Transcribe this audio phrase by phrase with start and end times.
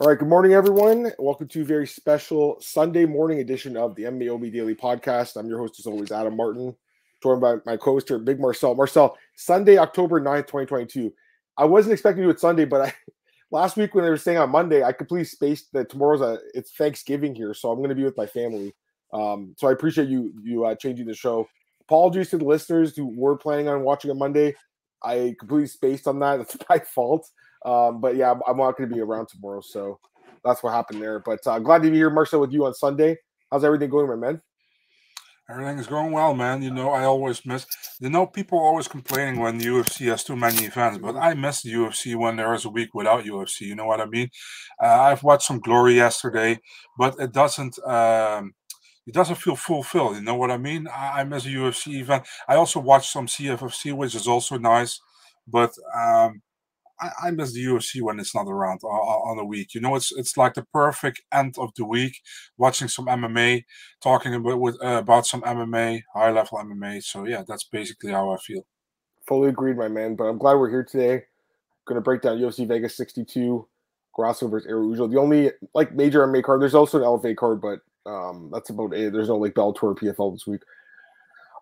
[0.00, 1.10] All right, good morning, everyone.
[1.18, 5.36] Welcome to a very special Sunday morning edition of the MMA OB Daily Podcast.
[5.36, 6.76] I'm your host, as always, Adam Martin,
[7.20, 8.76] joined by my co host here, Big Marcel.
[8.76, 11.12] Marcel, Sunday, October 9th, 2022.
[11.56, 12.94] I wasn't expecting to do it Sunday, but I,
[13.50, 16.70] last week when they were saying on Monday, I completely spaced that tomorrow's a it's
[16.76, 18.76] Thanksgiving here, so I'm going to be with my family.
[19.12, 21.48] Um, so I appreciate you you uh, changing the show.
[21.80, 24.54] Apologies to the listeners who were planning on watching on Monday.
[25.02, 26.36] I completely spaced on that.
[26.38, 27.28] That's my fault.
[27.64, 29.98] Um, but yeah, I'm, not going to be around tomorrow, so
[30.44, 31.20] that's what happened there.
[31.20, 33.16] But uh, glad to be here, Marcel, with you on Sunday.
[33.50, 34.40] How's everything going, my man?
[35.50, 36.60] Everything is going well, man.
[36.60, 37.66] You know, I always miss.
[38.00, 41.62] You know, people always complaining when the UFC has too many events, but I miss
[41.62, 43.62] the UFC when there is a week without UFC.
[43.62, 44.28] You know what I mean?
[44.82, 46.60] Uh, I've watched some Glory yesterday,
[46.98, 47.78] but it doesn't.
[47.86, 48.52] Um,
[49.06, 50.16] it doesn't feel fulfilled.
[50.16, 50.86] You know what I mean?
[50.86, 52.26] I, I miss a UFC event.
[52.46, 55.00] I also watched some CFFC, which is also nice,
[55.46, 56.42] but um,
[57.00, 59.74] I, I, miss the UFC when it's not around on, a week.
[59.74, 62.20] You know, it's it's like the perfect end of the week.
[62.56, 63.64] Watching some MMA,
[64.02, 67.02] talking about with uh, about some MMA, high level MMA.
[67.02, 68.66] So yeah, that's basically how I feel.
[69.26, 70.16] Fully agreed, my man.
[70.16, 71.24] But I'm glad we're here today.
[71.86, 73.66] Going to break down UFC Vegas 62,
[74.12, 75.06] Grasso versus Araujo.
[75.06, 76.60] The only like major MMA card.
[76.60, 79.12] There's also an LFA card, but um, that's about it.
[79.12, 80.62] There's no like Bellator PFL this week.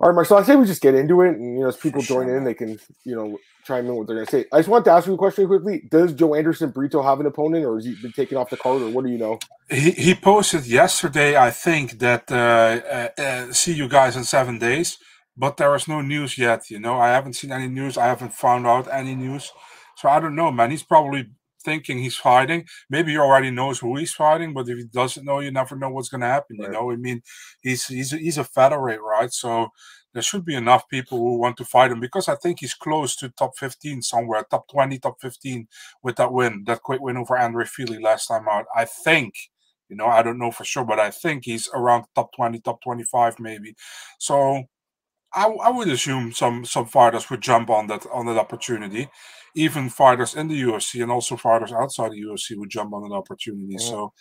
[0.00, 2.02] All right, Marcel, I say we just get into it, and you know, as people
[2.02, 4.46] join in, they can you know chime in what they're going to say.
[4.52, 5.84] I just want to ask you a question quickly.
[5.90, 8.90] Does Joanderson Brito have an opponent, or has he been taken off the card, or
[8.90, 9.38] what do you know?
[9.70, 14.58] He he posted yesterday, I think, that uh, uh, uh, see you guys in seven
[14.58, 14.98] days,
[15.36, 16.70] but there is no news yet.
[16.70, 17.98] You know, I haven't seen any news.
[17.98, 19.52] I haven't found out any news,
[19.96, 20.70] so I don't know, man.
[20.70, 21.30] He's probably
[21.66, 22.64] thinking he's fighting.
[22.88, 25.90] Maybe he already knows who he's fighting, but if he doesn't know, you never know
[25.90, 26.56] what's going to happen.
[26.58, 26.68] Right.
[26.68, 27.22] You know, I mean,
[27.60, 29.32] he's he's a, he's a featherweight, right?
[29.32, 29.68] So
[30.14, 33.16] there should be enough people who want to fight him because I think he's close
[33.16, 35.68] to top 15 somewhere, top 20, top 15
[36.02, 38.64] with that win, that quick win over Andre Fili last time out.
[38.74, 39.34] I think.
[39.88, 42.82] You know, I don't know for sure, but I think he's around top 20, top
[42.82, 43.76] 25 maybe.
[44.18, 44.64] So
[45.32, 49.08] I, I would assume some some fighters would jump on that on that opportunity
[49.56, 53.12] even fighters in the UFC and also fighters outside the UFC would jump on an
[53.12, 53.76] opportunity.
[53.78, 53.78] Yeah.
[53.78, 54.12] So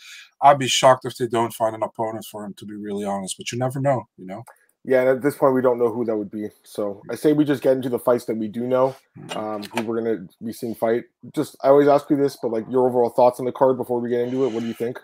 [0.41, 3.38] I'd be shocked if they don't find an opponent for him, to be really honest.
[3.38, 4.44] But you never know, you know.
[4.88, 6.47] Yeah, and at this point, we don't know who that would be.
[6.63, 9.35] So I say we just get into the fights that we do know, mm.
[9.35, 11.06] um, who we're going to be seeing fight.
[11.34, 14.00] Just, I always ask you this, but like your overall thoughts on the card before
[14.00, 14.51] we get into it.
[14.51, 15.00] What do you think?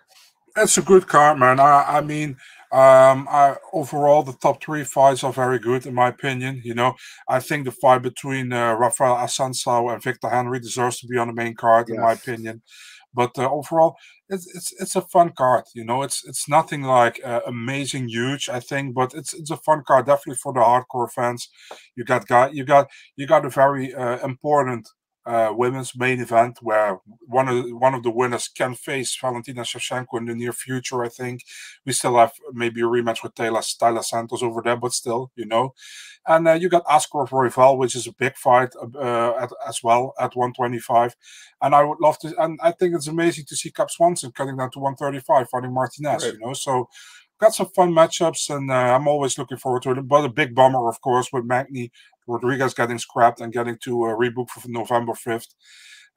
[0.57, 1.59] It's a good card, man.
[1.59, 2.31] I, I mean,
[2.71, 6.61] um, I, overall, the top three fights are very good, in my opinion.
[6.63, 6.95] You know,
[7.27, 11.27] I think the fight between uh, Rafael Assunção and Victor Henry deserves to be on
[11.27, 11.95] the main card, yes.
[11.95, 12.61] in my opinion.
[13.13, 13.95] But uh, overall,
[14.29, 15.65] it's, it's it's a fun card.
[15.75, 18.47] You know, it's it's nothing like uh, amazing, huge.
[18.47, 21.49] I think, but it's it's a fun card, definitely for the hardcore fans.
[21.97, 24.87] You got got you got you got a very uh, important
[25.25, 29.61] uh, women's main event where one of the, one of the winners can face Valentina
[29.61, 31.03] Shevchenko in the near future.
[31.03, 31.43] I think
[31.85, 35.45] we still have maybe a rematch with Taylor, Taila Santos over there, but still, you
[35.45, 35.73] know.
[36.27, 40.13] And uh, you got Askarov Royval, which is a big fight uh, at, as well
[40.19, 41.15] at 125.
[41.61, 44.57] And I would love to, and I think it's amazing to see Cub Swanson cutting
[44.57, 46.23] down to 135, fighting Martinez.
[46.23, 46.33] Right.
[46.33, 46.89] You know, so
[47.41, 50.07] got some fun matchups, and uh, I'm always looking forward to it.
[50.07, 51.91] But a big bummer, of course, with Magny
[52.27, 55.47] Rodriguez getting scrapped and getting to a rebook for November 5th.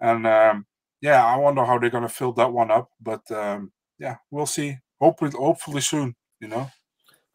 [0.01, 0.67] And um,
[1.01, 2.91] yeah, I wonder how they're going to fill that one up.
[3.01, 4.79] But um, yeah, we'll see.
[5.01, 6.71] Hopefully, hopefully soon, you know.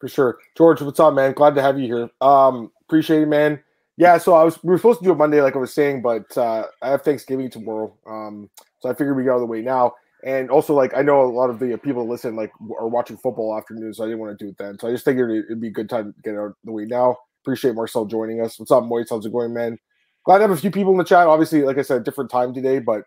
[0.00, 0.38] For sure.
[0.56, 1.32] George, what's up, man?
[1.32, 2.10] Glad to have you here.
[2.20, 3.62] Um, appreciate it, man.
[3.96, 6.00] Yeah, so I was we were supposed to do it Monday, like I was saying,
[6.00, 7.94] but uh, I have Thanksgiving tomorrow.
[8.06, 8.48] Um,
[8.78, 9.92] so I figured we got out of the way now.
[10.24, 13.56] And also, like I know a lot of the people listen like are watching football
[13.56, 14.78] afternoon, so I didn't want to do it then.
[14.78, 16.86] So I just figured it'd be a good time to get out of the way
[16.86, 17.16] now.
[17.42, 18.58] Appreciate Marcel joining us.
[18.58, 19.08] What's up, Moise?
[19.10, 19.78] How's it going, man?
[20.24, 21.26] Glad to have a few people in the chat.
[21.26, 23.04] Obviously, like I said, different time today, but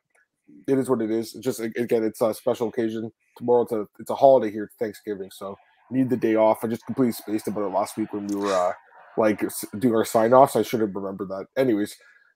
[0.67, 1.35] it is what it is.
[1.35, 3.11] It's just again, it's a special occasion.
[3.37, 5.55] Tomorrow, it's a it's a holiday here, Thanksgiving, so
[5.91, 6.63] need the day off.
[6.63, 8.73] I just completely spaced about it last week when we were uh,
[9.17, 9.43] like
[9.79, 10.55] doing our sign offs.
[10.55, 11.45] I should have remembered that.
[11.55, 11.95] Anyways,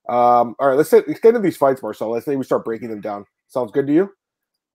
[0.10, 2.12] um, all right, let's, let's get into these fights, Marcel.
[2.12, 3.26] Let's say we start breaking them down.
[3.48, 4.12] Sounds good to you?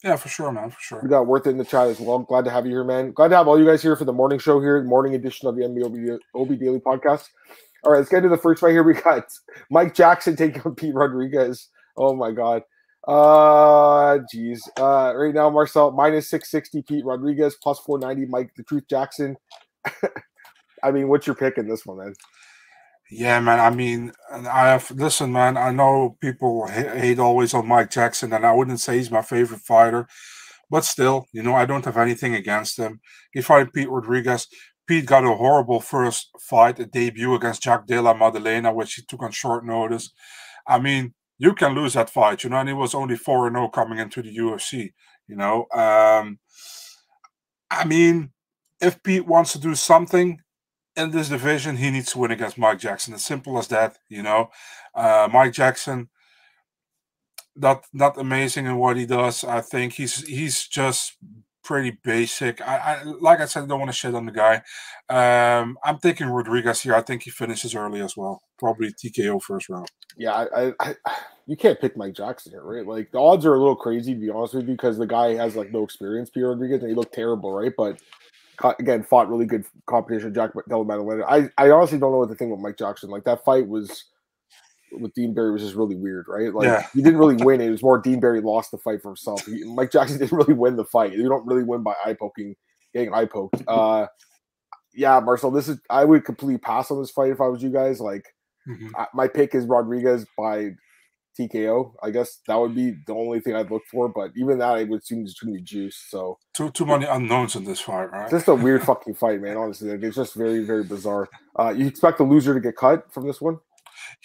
[0.03, 0.71] Yeah, for sure, man.
[0.71, 1.01] For sure.
[1.03, 2.19] We got Worth it in the chat as well.
[2.21, 3.13] Glad to have you here, man.
[3.13, 5.55] Glad to have all you guys here for the morning show here, morning edition of
[5.55, 7.29] the MMA OB, Daily Podcast.
[7.85, 8.83] All right, let's get to the first fight here.
[8.85, 9.25] We got
[9.71, 11.69] Mike Jackson taking on Pete Rodriguez.
[11.97, 12.63] Oh my god.
[13.07, 14.63] Uh geez.
[14.79, 19.37] Uh right now, Marcel minus 660 Pete Rodriguez, plus 490 Mike the Truth Jackson.
[20.85, 22.15] I mean, what's your pick in this one, man?
[23.15, 23.61] Yeah, man.
[23.61, 25.59] I mean, I have listen, man.
[25.59, 29.61] I know people hate always on Mike Jackson, and I wouldn't say he's my favorite
[29.61, 30.07] fighter,
[30.71, 33.01] but still, you know, I don't have anything against him.
[33.33, 34.49] He fought Pete Rodriguez.
[34.87, 39.23] Pete got a horrible first fight, a debut against Jack Della Maddalena, which he took
[39.23, 40.11] on short notice.
[40.67, 42.45] I mean, you can lose that fight.
[42.45, 44.93] You know, and he was only four and zero oh coming into the UFC.
[45.29, 46.39] You know, um,
[47.71, 48.31] I mean,
[48.81, 50.39] if Pete wants to do something
[50.97, 53.15] in this division, he needs to win against Mike Jackson.
[53.15, 53.99] As simple as that.
[54.09, 54.51] You know,
[54.95, 56.09] uh, Mike Jackson
[57.57, 59.45] not not amazing in what he does.
[59.45, 61.17] I think he's he's just
[61.63, 62.61] pretty basic.
[62.61, 64.63] I, I like I said, I don't want to shit on the guy.
[65.09, 66.95] Um, I'm thinking Rodriguez here.
[66.95, 68.43] I think he finishes early as well.
[68.59, 69.91] Probably TKO first round.
[70.17, 70.95] Yeah, I, I, I,
[71.47, 72.87] you can't pick Mike Jackson here, right?
[72.87, 75.35] Like the odds are a little crazy to be honest with you because the guy
[75.35, 77.73] has like no experience, Pierre Rodriguez, and he looked terrible, right?
[77.77, 78.01] But
[78.79, 80.35] again, fought really good competition.
[80.35, 81.25] Jack Della Maddalena.
[81.25, 83.11] I, I honestly don't know what to think about Mike Jackson.
[83.11, 84.05] Like that fight was
[84.93, 86.53] with Dean Barry was just really weird, right?
[86.53, 86.87] Like yeah.
[86.95, 87.61] he didn't really win.
[87.61, 89.45] It was more Dean Barry lost the fight for himself.
[89.47, 91.13] He, Mike Jackson didn't really win the fight.
[91.13, 92.55] You don't really win by eye poking,
[92.93, 93.63] getting eye poked.
[93.67, 94.07] Uh,
[94.95, 97.71] yeah, Marcel, this is I would completely pass on this fight if I was you
[97.71, 98.01] guys.
[98.01, 98.25] Like
[98.69, 98.89] mm-hmm.
[98.97, 100.73] I, my pick is Rodriguez by
[101.39, 101.95] TKO.
[102.03, 104.09] I guess that would be the only thing I'd look for.
[104.09, 106.07] But even that, I would assume it's going to be juice.
[106.09, 108.31] So too too many unknowns in this fight, right?
[108.31, 109.57] Just a weird fucking fight, man.
[109.57, 111.29] Honestly, like, it's just very very bizarre.
[111.59, 113.59] Uh, you expect the loser to get cut from this one?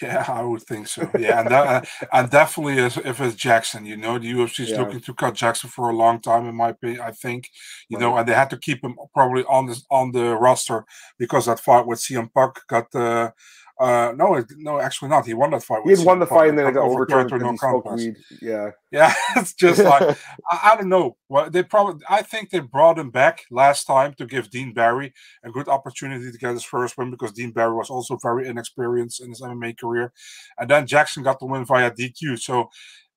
[0.01, 1.09] Yeah, I would think so.
[1.17, 4.79] Yeah, and that, and definitely if it's Jackson, you know, the UFC is yeah.
[4.79, 6.47] looking to cut Jackson for a long time.
[6.47, 7.49] In my opinion, I think,
[7.89, 8.01] you right.
[8.01, 10.85] know, and they had to keep him probably on the on the roster
[11.17, 13.31] because that fight with CM Punk got uh,
[13.79, 15.25] uh, no, no, actually not.
[15.25, 15.81] He won that fight.
[15.85, 18.17] He had won the fight and then it got overturned because no he smoked weed.
[18.41, 19.13] Yeah, yeah.
[19.35, 20.17] It's just like
[20.51, 21.15] I, I, don't know.
[21.29, 22.03] Well, they probably.
[22.09, 25.13] I think they brought him back last time to give Dean Barry
[25.43, 29.21] a good opportunity to get his first win because Dean Barry was also very inexperienced
[29.21, 30.11] in his MMA career,
[30.57, 32.39] and then Jackson got the win via DQ.
[32.39, 32.69] So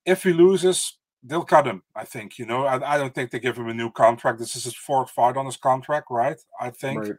[0.04, 1.84] if he loses, they'll cut him.
[1.96, 2.38] I think.
[2.38, 4.38] You know, I, I don't think they give him a new contract.
[4.38, 6.38] This is his fourth fight on his contract, right?
[6.60, 7.00] I think.
[7.00, 7.12] Right.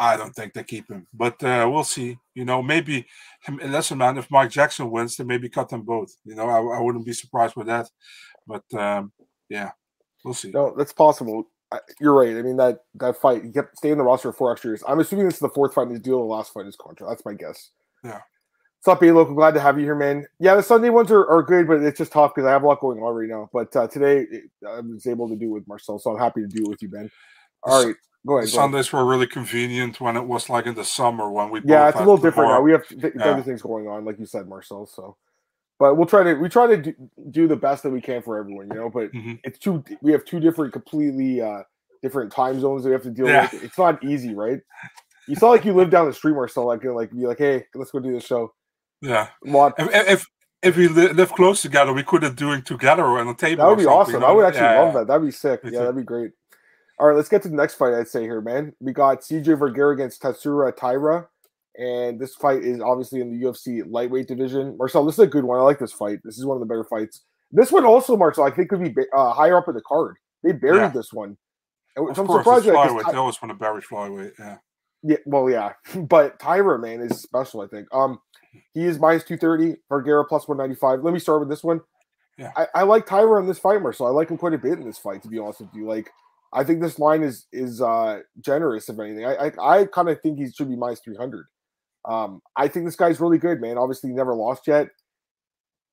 [0.00, 2.18] I don't think they keep him, but uh, we'll see.
[2.34, 3.06] You know, maybe
[3.62, 4.16] listen, man.
[4.16, 6.16] If Mike Jackson wins, then maybe cut them both.
[6.24, 7.86] You know, I, I wouldn't be surprised with that.
[8.46, 9.12] But um,
[9.50, 9.72] yeah,
[10.24, 10.52] we'll see.
[10.52, 11.44] No, that's possible.
[12.00, 12.34] You're right.
[12.34, 14.82] I mean that that fight, he kept staying in the roster for four extra years.
[14.88, 16.76] I'm assuming this is the fourth fight in his deal, the last fight in his
[16.76, 17.10] contract.
[17.10, 17.70] That's my guess.
[18.02, 18.20] Yeah.
[18.82, 19.34] What's up, local?
[19.34, 20.26] Glad to have you here, man.
[20.38, 22.66] Yeah, the Sunday ones are, are good, but it's just tough because I have a
[22.66, 23.50] lot going on right now.
[23.52, 24.24] But uh, today
[24.66, 26.80] I was able to do it with Marcel, so I'm happy to do it with
[26.80, 27.10] you, Ben.
[27.64, 27.94] All right.
[28.26, 28.50] Go ahead.
[28.50, 31.62] Sundays were really convenient when it was like in the summer when we.
[31.64, 32.60] Yeah, it's a little different now.
[32.60, 33.24] We have th- yeah.
[33.24, 34.86] other things going on, like you said, Marcel.
[34.86, 35.16] So,
[35.78, 36.94] but we'll try to we try to do,
[37.30, 38.90] do the best that we can for everyone, you know.
[38.90, 39.34] But mm-hmm.
[39.44, 39.82] it's two.
[40.02, 41.62] We have two different, completely uh
[42.02, 43.48] different time zones that we have to deal yeah.
[43.50, 43.64] with.
[43.64, 44.60] It's not easy, right?
[45.26, 46.66] You saw like you live down the street, Marcel.
[46.66, 48.52] Like, like be like, hey, let's go do the show.
[49.00, 49.28] Yeah.
[49.42, 49.74] What?
[49.78, 50.26] If, if
[50.62, 53.64] if we live close together, we could have doing together on a table.
[53.64, 54.22] That would be awesome.
[54.22, 55.06] I would actually yeah, love that.
[55.06, 55.60] That'd be sick.
[55.64, 56.32] yeah, that'd be great.
[57.00, 57.94] All right, let's get to the next fight.
[57.94, 58.74] I'd say here, man.
[58.78, 61.26] We got CJ Vergara against Tatsuro Taira,
[61.78, 64.76] and this fight is obviously in the UFC lightweight division.
[64.76, 65.58] Marcel, this is a good one.
[65.58, 66.18] I like this fight.
[66.24, 67.22] This is one of the better fights.
[67.52, 70.16] This one also, Marcel, I think could be uh, higher up in the card.
[70.44, 70.88] They buried yeah.
[70.88, 71.38] this one.
[71.96, 72.66] Of I'm course, surprised.
[72.66, 73.04] Flyweight.
[73.04, 74.32] Ty- they always want to bury flyweight.
[74.38, 74.56] Yeah.
[75.02, 75.16] Yeah.
[75.24, 77.62] Well, yeah, but Taira, man, is special.
[77.62, 77.88] I think.
[77.94, 78.18] Um,
[78.74, 79.76] he is minus two thirty.
[79.88, 81.02] Vergara plus one ninety five.
[81.02, 81.80] Let me start with this one.
[82.36, 82.52] Yeah.
[82.56, 84.06] I, I like Taira in this fight, Marcel.
[84.06, 85.22] I like him quite a bit in this fight.
[85.22, 86.10] To be honest with you, like
[86.52, 88.88] I think this line is is uh, generous.
[88.88, 91.46] If anything, I I, I kind of think he should be minus three hundred.
[92.08, 93.78] Um, I think this guy's really good, man.
[93.78, 94.88] Obviously, never lost yet.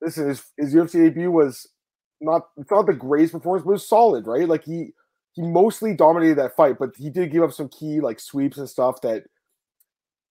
[0.01, 1.67] Listen, his his UFC debut was
[2.21, 4.47] not it's not the greatest performance, but it was solid, right?
[4.47, 4.93] Like he
[5.33, 8.69] he mostly dominated that fight, but he did give up some key like sweeps and
[8.69, 9.25] stuff that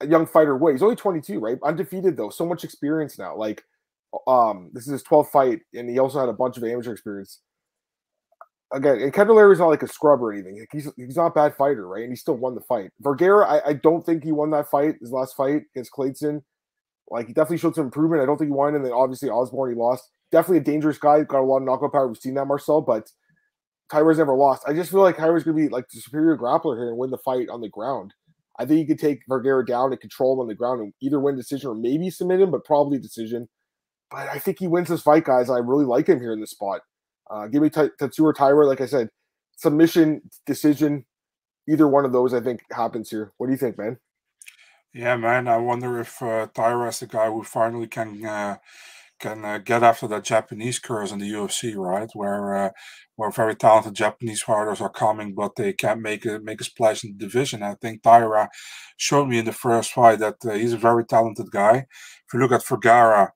[0.00, 0.72] a young fighter would.
[0.72, 1.58] He's only 22, right?
[1.62, 3.36] Undefeated though, so much experience now.
[3.36, 3.64] Like,
[4.26, 7.40] um, this is his 12th fight, and he also had a bunch of amateur experience
[8.72, 10.66] again, and is not like a scrub or anything.
[10.72, 12.02] he's he's not a bad fighter, right?
[12.02, 12.90] And he still won the fight.
[13.00, 16.42] Vergara, I, I don't think he won that fight, his last fight against Kleydson.
[17.10, 18.22] Like he definitely showed some improvement.
[18.22, 20.10] I don't think he won, and then obviously Osbourne he lost.
[20.32, 22.08] Definitely a dangerous guy, got a lot of knockout power.
[22.08, 23.10] We've seen that Marcel, but
[23.90, 24.64] Taira's never lost.
[24.66, 27.18] I just feel like Taira's gonna be like the superior grappler here and win the
[27.18, 28.12] fight on the ground.
[28.58, 31.20] I think he could take Vergara down and control him on the ground and either
[31.20, 33.48] win decision or maybe submit him, but probably decision.
[34.10, 35.50] But I think he wins this fight, guys.
[35.50, 36.80] I really like him here in this spot.
[37.30, 38.66] Uh, give me T- Tatsuro Taira.
[38.66, 39.08] Like I said,
[39.56, 41.04] submission, decision,
[41.68, 43.32] either one of those, I think happens here.
[43.36, 43.98] What do you think, man?
[44.92, 45.48] Yeah, man.
[45.48, 48.56] I wonder if uh, Taira is the guy who finally can uh,
[49.18, 52.10] can uh, get after that Japanese curse in the UFC, right?
[52.14, 52.70] Where uh,
[53.16, 57.04] where very talented Japanese fighters are coming, but they can't make a make a splash
[57.04, 57.62] in the division.
[57.62, 58.48] I think Taira
[58.96, 61.86] showed me in the first fight that uh, he's a very talented guy.
[62.26, 63.32] If you look at Vergara,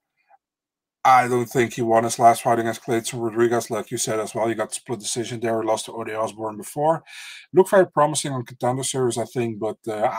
[1.02, 4.34] I don't think he won his last fight against Kleydson Rodrigues, like you said as
[4.34, 4.46] well.
[4.48, 5.62] He got split decision there.
[5.62, 7.02] He lost to Ode Osbourne before.
[7.54, 10.14] Looked very promising on contender series, I think, but uh,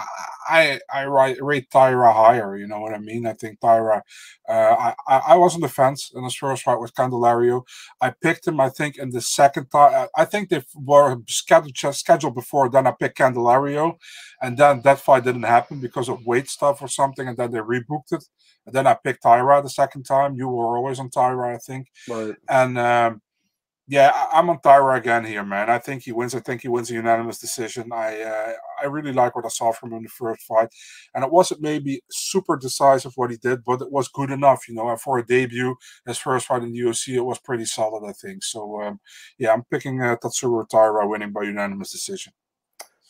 [0.49, 1.03] I I
[1.39, 2.57] rate Taira higher.
[2.57, 3.27] You know what I mean?
[3.27, 4.01] I think Taira.
[4.49, 7.61] Uh, I I was on the fence in his first fight with Candelario.
[8.01, 8.59] I picked him.
[8.59, 10.07] I think in the second time.
[10.17, 12.69] I think they were scheduled scheduled before.
[12.69, 13.97] Then I picked Candelario,
[14.41, 17.59] and then that fight didn't happen because of weight stuff or something, and then they
[17.59, 18.23] rebooked it.
[18.65, 20.35] And then I picked Taira the second time.
[20.35, 21.87] You were always on Taira, I think.
[22.07, 22.35] Right.
[22.47, 23.21] And um,
[23.91, 25.69] yeah, I, am on Taira again here, man.
[25.69, 26.33] I think he wins.
[26.33, 27.91] I think he wins a unanimous decision.
[27.91, 30.69] I uh, I really like what I saw from him in the first fight,
[31.13, 34.75] and it wasn't maybe super decisive what he did, but it was good enough, you
[34.75, 34.89] know.
[34.89, 35.75] And for a debut,
[36.05, 38.45] his first fight in the UFC, it was pretty solid, I think.
[38.45, 39.01] So um,
[39.37, 42.31] yeah, I'm picking uh, Tatsuro Taira winning by unanimous decision.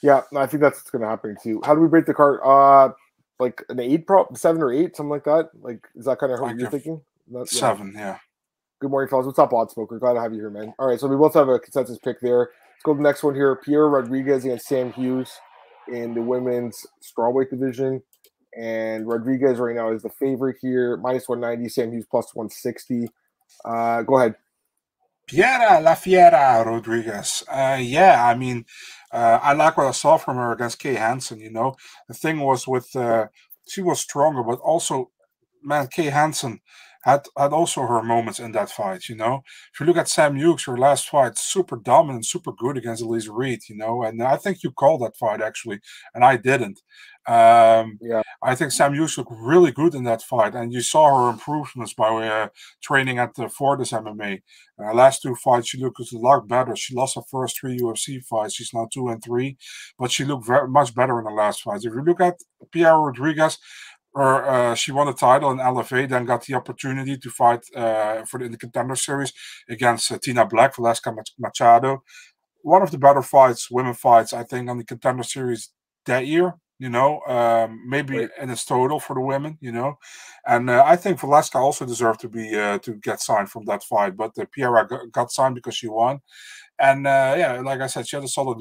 [0.02, 1.62] Yeah, I think that's what's going to happen too.
[1.64, 2.40] How do we break the card?
[2.44, 2.94] Uh,
[3.42, 5.50] like an eight, pro seven or eight, something like that.
[5.60, 7.02] Like, is that kind of what you're thinking?
[7.32, 8.00] That, seven, yeah.
[8.00, 8.18] yeah.
[8.80, 9.26] Good morning, fellas.
[9.26, 10.00] What's up, Odd Smoker?
[10.00, 10.74] Glad to have you here, man.
[10.78, 12.40] All right, so we both have a consensus pick there.
[12.40, 13.60] Let's go to the next one here.
[13.66, 15.32] Piera Rodriguez against Sam Hughes
[15.88, 18.02] in the women's strawweight division.
[18.58, 21.70] And Rodriguez right now is the favorite here, minus 190.
[21.70, 23.10] Sam Hughes plus 160.
[23.66, 24.36] Uh, go ahead.
[25.28, 27.44] Piera La Fiera Rodriguez.
[27.48, 28.66] Uh, yeah, I mean,
[29.14, 31.40] uh, I like what I saw from her against Kay Hansen.
[31.40, 31.76] You know,
[32.08, 33.28] the thing was with uh,
[33.68, 35.12] she was stronger, but also,
[35.64, 36.60] man, Kay Hansen
[37.02, 39.10] had had also her moments in that fight.
[39.10, 39.42] You know,
[39.74, 43.28] if you look at Sam Hughes, her last fight, super dominant, super good against Elise
[43.28, 43.62] Reed.
[43.70, 45.80] You know, and I think you called that fight actually,
[46.14, 46.82] and I didn't.
[47.28, 51.26] Um, yeah, I think Sam Hughes looked really good in that fight, and you saw
[51.26, 52.48] her improvements by uh,
[52.82, 54.42] training at the Fortis MMA.
[54.84, 56.76] Uh, last two fights, she looked a lot better.
[56.76, 58.56] She lost her first three UFC fights.
[58.56, 59.58] She's now two and three,
[60.00, 61.86] but she looked very much better in the last fights.
[61.86, 62.40] If you look at
[62.74, 63.60] Piera Rodriguez,
[64.14, 68.26] or uh, she won the title in LFA, then got the opportunity to fight uh,
[68.26, 69.34] for the, in the contender series
[69.70, 72.04] against uh, Tina Black, Velasca Machado.
[72.62, 75.70] One of the better fights, women fights, I think, on the contender series
[76.06, 76.56] that year.
[76.78, 78.30] You know, um, maybe right.
[78.42, 79.60] in its total for the women.
[79.62, 80.00] You know,
[80.48, 83.84] and uh, I think Velasca also deserved to be uh, to get signed from that
[83.84, 86.22] fight, but uh, Piera got, got signed because she won.
[86.82, 88.58] And uh, yeah, like I said, she had a solid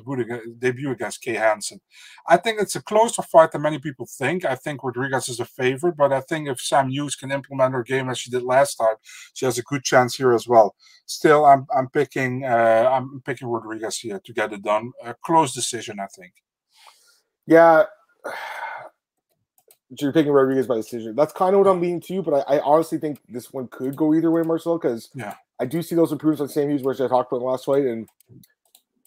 [0.58, 1.80] debut against Kay Hansen.
[2.28, 4.44] I think it's a closer fight than many people think.
[4.44, 7.82] I think Rodriguez is a favorite, but I think if Sam Hughes can implement her
[7.82, 8.96] game as she did last time,
[9.32, 10.74] she has a good chance here as well.
[11.06, 14.92] Still, I'm I'm picking uh, I'm picking Rodriguez here to get it done.
[15.02, 16.34] A close decision, I think.
[17.46, 17.84] Yeah.
[19.98, 21.16] You're picking Rodriguez by decision.
[21.16, 23.96] That's kind of what I'm leaning to, but I, I honestly think this one could
[23.96, 25.34] go either way, Marcel, because yeah.
[25.60, 28.08] I do see those improvements on Sam Hughes, which I talked about last fight, and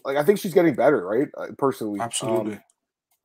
[0.04, 1.30] like I think she's getting better, right?
[1.38, 2.56] Uh, personally, absolutely.
[2.56, 2.62] Um,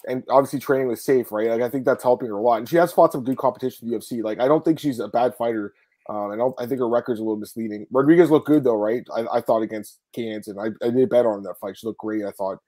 [0.06, 1.48] and obviously training was safe, right?
[1.48, 3.88] Like I think that's helping her a lot, and she has fought some good competition
[3.88, 4.22] in the UFC.
[4.22, 5.74] Like I don't think she's a bad fighter,
[6.08, 7.86] um, and I, I think her record's a little misleading.
[7.90, 9.04] Rodriguez looked good though, right?
[9.14, 11.76] I, I thought against Kansas, and I, I did bet on that fight.
[11.76, 12.24] She looked great.
[12.24, 12.58] I thought.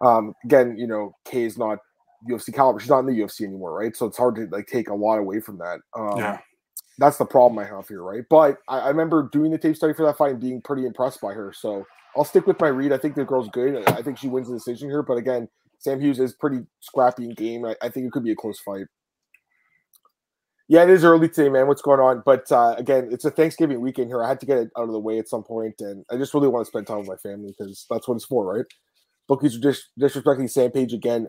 [0.00, 1.78] Um, again, you know, Kay is not
[2.28, 2.80] UFC caliber.
[2.80, 3.94] She's not in the UFC anymore, right?
[3.94, 5.80] So it's hard to like take a lot away from that.
[5.96, 6.38] Um, yeah
[6.98, 8.24] that's the problem I have here, right?
[8.28, 11.20] But I, I, remember doing the tape study for that fight and being pretty impressed
[11.20, 11.52] by her.
[11.52, 11.84] So
[12.16, 12.92] I'll stick with my read.
[12.92, 13.88] I think the girl's good.
[13.88, 15.02] I think she wins the decision here.
[15.02, 15.48] But again,
[15.78, 17.64] Sam Hughes is pretty scrappy in game.
[17.64, 18.86] I, I think it could be a close fight.
[20.66, 21.68] Yeah, it is early today, man.
[21.68, 22.22] What's going on?
[22.26, 24.22] But uh, again, it's a Thanksgiving weekend here.
[24.22, 26.34] I had to get it out of the way at some point, and I just
[26.34, 28.66] really want to spend time with my family because that's what it's for, right?
[29.28, 31.28] Bookies are dis- disrespecting Sam Page again.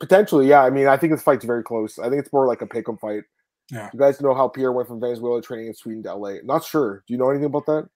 [0.00, 0.62] Potentially, yeah.
[0.62, 1.98] I mean, I think this fight's very close.
[1.98, 3.24] I think it's more like a pick 'em fight.
[3.70, 3.90] Yeah.
[3.92, 6.36] You guys know how Piera went from Venezuela training in Sweden to LA.
[6.42, 7.04] Not sure.
[7.06, 7.88] Do you know anything about that?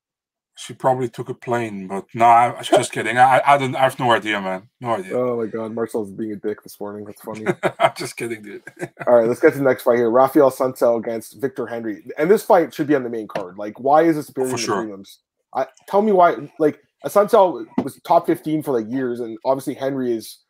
[0.54, 3.16] She probably took a plane, but no, I, am just kidding.
[3.16, 3.74] I, I don't.
[3.74, 4.68] I have no idea, man.
[4.82, 5.16] No idea.
[5.16, 7.06] Oh my god, Marcel's being a dick this morning.
[7.06, 7.46] That's funny.
[7.78, 8.62] I'm just kidding, dude.
[9.06, 10.10] All right, let's get to the next fight here.
[10.10, 13.56] Rafael Assunção against Victor Henry, and this fight should be on the main card.
[13.56, 14.84] Like, why is this oh, appearing in the sure.
[14.84, 15.16] prelims?
[15.54, 16.36] I, tell me why.
[16.58, 20.41] Like, Assunção was top 15 for like years, and obviously Henry is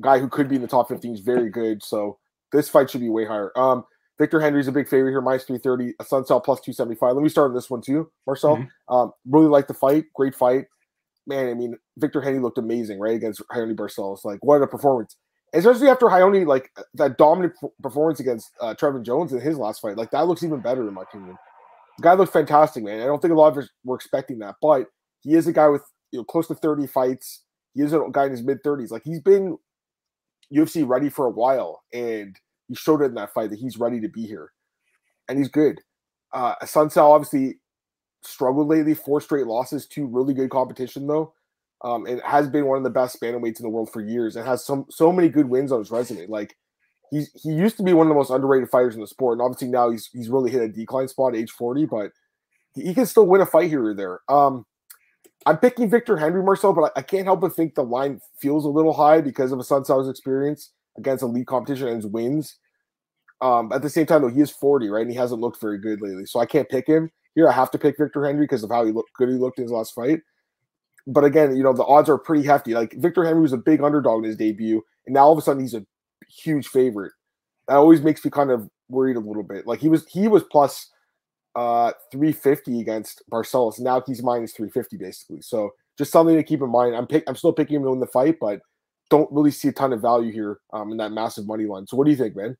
[0.00, 1.82] guy who could be in the top 15 is very good.
[1.82, 2.18] So
[2.52, 3.52] this fight should be way higher.
[3.56, 3.84] Um,
[4.18, 7.14] Victor Henry's a big favorite here, minus 330, a Assunção plus 275.
[7.14, 8.56] Let me start on this one too, Marcel.
[8.56, 8.94] Mm-hmm.
[8.94, 10.66] Um, really like the fight, great fight.
[11.26, 14.24] Man, I mean, Victor Henry looked amazing, right, against Raoni Barcelos.
[14.24, 15.16] Like, what a performance.
[15.52, 19.96] Especially after Raoni, like, that dominant performance against uh, Trevin Jones in his last fight.
[19.96, 21.36] Like, that looks even better, in my opinion.
[21.98, 23.00] The guy looked fantastic, man.
[23.00, 24.86] I don't think a lot of us were expecting that, but
[25.20, 27.42] he is a guy with, you know, close to 30 fights.
[27.72, 28.90] He is a guy in his mid 30s.
[28.90, 29.56] Like, he's been
[30.52, 31.82] UFC ready for a while.
[31.92, 34.52] And he showed it in that fight that he's ready to be here,
[35.28, 35.80] and he's good.
[36.32, 37.60] Uh, Assunção obviously
[38.22, 41.34] struggled lately, four straight losses, two really good competition though.
[41.82, 44.46] Um, and has been one of the best bantamweights in the world for years, and
[44.46, 46.26] has some so many good wins on his resume.
[46.28, 46.56] Like
[47.10, 49.42] he's he used to be one of the most underrated fighters in the sport, and
[49.42, 51.84] obviously now he's he's really hit a decline spot at age forty.
[51.84, 52.12] But
[52.74, 54.20] he can still win a fight here or there.
[54.28, 54.64] Um,
[55.46, 58.64] I'm picking Victor Henry Marcel, but I, I, can't help but think the line feels
[58.64, 62.56] a little high because of a Sun Assunção's experience against elite competition and his wins.
[63.40, 65.02] Um, at the same time, though, he is 40, right?
[65.02, 66.24] And he hasn't looked very good lately.
[66.24, 67.10] So I can't pick him.
[67.34, 69.58] Here, I have to pick Victor Henry because of how he looked good he looked
[69.58, 70.20] in his last fight.
[71.06, 72.72] But again, you know, the odds are pretty hefty.
[72.72, 75.42] Like Victor Henry was a big underdog in his debut, and now all of a
[75.42, 75.84] sudden he's a
[76.28, 77.12] huge favorite.
[77.68, 79.66] That always makes me kind of worried a little bit.
[79.66, 80.90] Like he was he was plus
[81.56, 83.80] uh 350 against Barcelos.
[83.80, 85.40] Now he's minus 350 basically.
[85.40, 86.96] So just something to keep in mind.
[86.96, 88.60] I'm pick I'm still picking him to win the fight, but
[89.10, 91.86] don't really see a ton of value here um, in that massive money line.
[91.86, 92.56] So what do you think, man?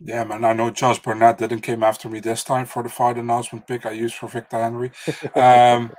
[0.00, 0.44] Yeah, man.
[0.44, 3.86] I know Josh Burnett didn't came after me this time for the fight announcement pick
[3.86, 4.92] I used for Victor Henry.
[5.34, 5.92] Um,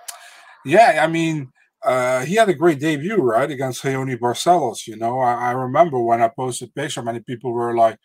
[0.65, 1.51] yeah, I mean,
[1.83, 4.87] uh, he had a great debut, right, against Raoni Barcelos.
[4.87, 7.97] You know, I, I remember when I posted picture, many people were like,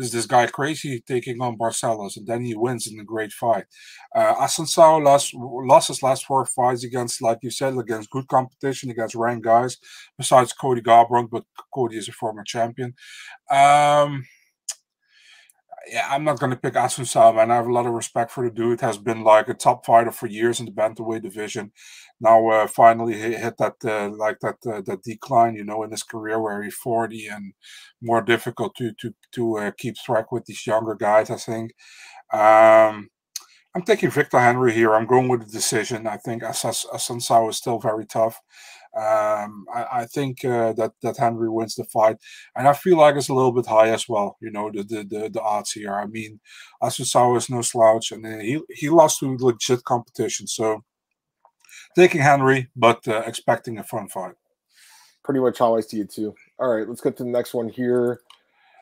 [0.00, 2.16] is this guy crazy taking on Barcelos?
[2.16, 3.66] And then he wins in a great fight.
[4.14, 8.90] Uh, Assunção lost, lost his last four fights against, like you said, against good competition,
[8.90, 9.76] against ranked guys,
[10.16, 12.94] besides Cody Garbrandt, but Cody is a former champion.
[13.50, 14.24] Um,
[15.88, 17.50] yeah, I'm not going to pick Assunção, man.
[17.50, 18.80] I have a lot of respect for the dude.
[18.80, 21.72] Has been like a top fighter for years in the bantamweight division.
[22.20, 25.90] Now, uh, finally hit, hit that uh, like that uh, that decline, you know, in
[25.90, 27.54] his career where he's 40 and
[28.02, 31.30] more difficult to to to uh, keep track with these younger guys.
[31.30, 31.72] I think.
[32.32, 33.08] Um,
[33.74, 34.94] I'm taking Victor Henry here.
[34.94, 36.06] I'm going with the decision.
[36.06, 38.40] I think Assunção is still very tough.
[38.96, 42.16] Um, I, I, think uh, that that Henry wins the fight,
[42.56, 44.36] and I feel like it's a little bit high as well.
[44.40, 45.94] You know the the the, the odds here.
[45.94, 46.40] I mean,
[46.82, 50.48] Assunção is no slouch, and he he lost to legit competition.
[50.48, 50.82] So
[51.94, 54.34] taking Henry, but uh, expecting a fun fight.
[55.22, 56.34] Pretty much how I see it too.
[56.58, 58.22] All right, let's get to the next one here.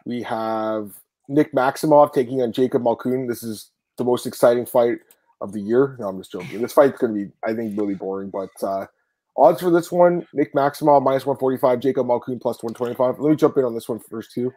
[0.06, 0.92] We have
[1.28, 3.28] Nick Maximov taking on Jacob Malkoun.
[3.28, 5.00] This is the most exciting fight
[5.42, 5.96] of the year.
[6.00, 6.62] No, I'm just joking.
[6.62, 8.50] This fight's going to be, I think, really boring, but.
[8.62, 8.86] Uh,
[9.38, 12.94] Odds for this one: Nick Maximov minus one forty five, Jacob Malkoun plus one twenty
[12.94, 13.18] five.
[13.18, 14.52] Let me jump in on this one first too.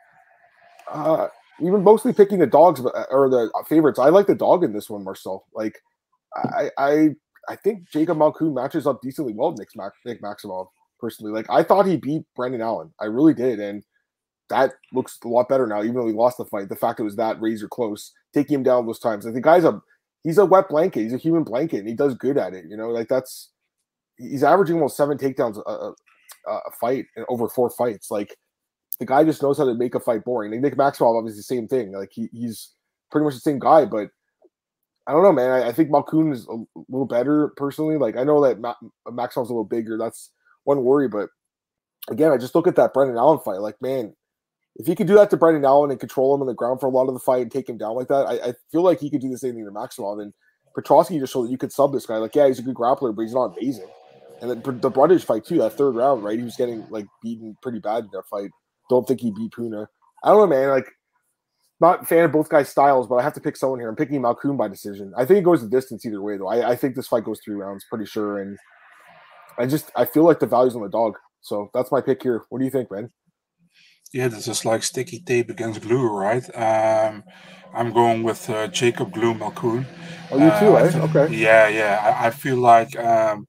[0.91, 1.27] Uh,
[1.59, 3.99] we've been mostly picking the dogs uh, or the favorites.
[3.99, 5.45] I like the dog in this one, Marcel.
[5.53, 5.79] Like,
[6.35, 7.07] I I
[7.47, 10.67] I think Jacob Malkoun matches up decently well with Nick, Max, Nick Maximov
[10.99, 11.31] personally.
[11.31, 12.93] Like, I thought he beat Brendan Allen.
[12.99, 13.83] I really did, and
[14.49, 15.83] that looks a lot better now.
[15.83, 18.63] Even though he lost the fight, the fact it was that razor close, taking him
[18.63, 19.25] down those times.
[19.25, 19.79] Like the guy's a
[20.23, 21.03] he's a wet blanket.
[21.03, 22.65] He's a human blanket, and he does good at it.
[22.67, 23.49] You know, like that's
[24.21, 25.93] he's averaging almost seven takedowns a, a,
[26.51, 28.11] a fight over four fights.
[28.11, 28.37] Like
[28.99, 30.51] the guy just knows how to make a fight boring.
[30.51, 31.91] Like Nick Maxwell, obviously, the same thing.
[31.91, 32.71] Like he, he's
[33.11, 34.09] pretty much the same guy, but
[35.07, 35.49] I don't know, man.
[35.49, 36.57] I, I think Malkoun is a
[36.87, 37.97] little better personally.
[37.97, 38.75] Like I know that Ma-
[39.09, 39.97] Maxwell's a little bigger.
[39.97, 40.31] That's
[40.63, 41.29] one worry, but
[42.09, 43.61] again, I just look at that Brendan Allen fight.
[43.61, 44.15] Like, man,
[44.75, 46.87] if he could do that to Brendan Allen and control him on the ground for
[46.87, 48.99] a lot of the fight and take him down like that, I, I feel like
[48.99, 50.19] he could do the same thing to Maxwell.
[50.19, 50.33] And
[50.77, 52.17] Petroski just showed that you could sub this guy.
[52.17, 53.89] Like, yeah, he's a good grappler, but he's not amazing.
[54.41, 56.37] And then the Brundage fight too, that third round, right?
[56.37, 58.49] He was getting like beaten pretty bad in that fight.
[58.89, 59.87] Don't think he beat Puna.
[60.23, 60.69] I don't know, man.
[60.69, 60.91] Like,
[61.79, 63.89] not fan of both guys' styles, but I have to pick someone here.
[63.89, 65.13] I'm picking Malkoun by decision.
[65.17, 66.47] I think it goes the distance either way, though.
[66.47, 68.39] I, I think this fight goes three rounds, pretty sure.
[68.39, 68.57] And
[69.57, 71.17] I just I feel like the value's on the dog.
[71.41, 72.43] So that's my pick here.
[72.49, 73.11] What do you think, man?
[74.13, 76.43] Yeah, this is like sticky tape against glue, right?
[76.55, 77.23] Um,
[77.73, 79.85] I'm going with uh, Jacob Glue Malkoun.
[80.31, 80.99] Oh, you too, uh, eh?
[81.09, 81.35] Okay.
[81.35, 82.17] Yeah, yeah.
[82.19, 83.47] I, I feel like um,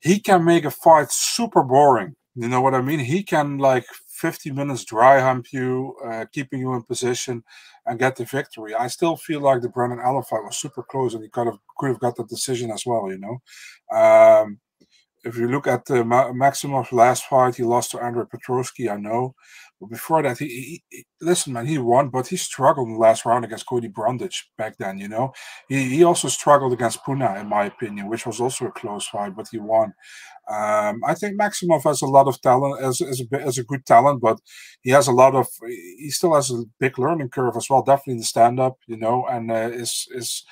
[0.00, 2.14] he can make a fight super boring.
[2.34, 2.98] You know what I mean?
[2.98, 7.42] He can like 50 minutes dry hump you, uh, keeping you in position,
[7.86, 8.74] and get the victory.
[8.74, 11.58] I still feel like the Brandon Allen fight was super close, and he could have
[11.78, 13.10] could have got the decision as well.
[13.10, 14.58] You know, um,
[15.26, 18.96] if you look at the Ma- Maximov's last fight, he lost to Andre Petroski, I
[18.96, 19.34] know,
[19.80, 23.00] but before that, he, he, he, listen, man, he won, but he struggled in the
[23.00, 24.98] last round against Cody Brundage back then.
[24.98, 25.32] You know,
[25.68, 29.36] he he also struggled against Puna, in my opinion, which was also a close fight,
[29.36, 29.92] but he won.
[30.48, 33.84] Um, I think Maximov has a lot of talent as as a as a good
[33.84, 34.38] talent, but
[34.82, 35.48] he has a lot of
[35.98, 37.82] he still has a big learning curve as well.
[37.82, 40.44] Definitely in the stand up, you know, and uh, is is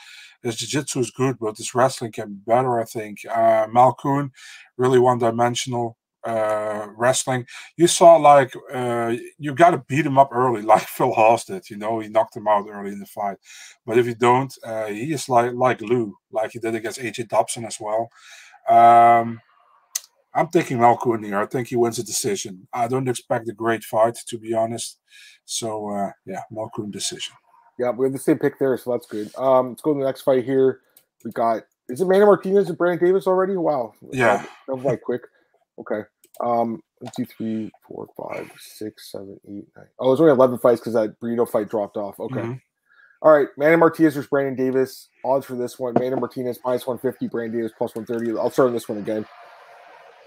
[0.45, 3.21] his jiu-jitsu is good, but his wrestling can be better, I think.
[3.29, 4.31] Uh, Malkoun,
[4.77, 7.47] really one-dimensional uh, wrestling.
[7.77, 11.69] You saw like uh, you got to beat him up early, like Phil Hawes did.
[11.71, 13.39] You know, he knocked him out early in the fight.
[13.87, 17.29] But if you don't, uh, he is like like Lou, like he did against AJ
[17.29, 18.09] Dobson as well.
[18.69, 19.41] Um,
[20.37, 21.39] I'm taking Malkoun here.
[21.39, 22.67] I think he wins a decision.
[22.73, 24.99] I don't expect a great fight, to be honest.
[25.45, 27.35] So uh, yeah, Malkoun decision.
[27.79, 29.35] Yeah, we have the same pick there, so that's good.
[29.37, 30.81] Um, let's go to the next fight here.
[31.25, 33.57] We got is it Manny Martinez and Brandon Davis already?
[33.57, 33.93] Wow.
[34.13, 34.45] Yeah.
[34.69, 35.23] That was like quick.
[35.79, 36.01] Okay.
[36.41, 39.87] Um, one, two, three, four, five, six, seven, eight, nine.
[39.99, 42.19] Oh, there's only eleven fights because that Brito fight dropped off.
[42.19, 42.41] Okay.
[42.41, 42.53] Mm-hmm.
[43.23, 45.09] All right, Manny Martinez versus Brandon Davis.
[45.25, 48.31] Odds for this one: Manny Martinez minus one fifty, Brandon Davis plus one thirty.
[48.33, 49.25] I'll start on this one again,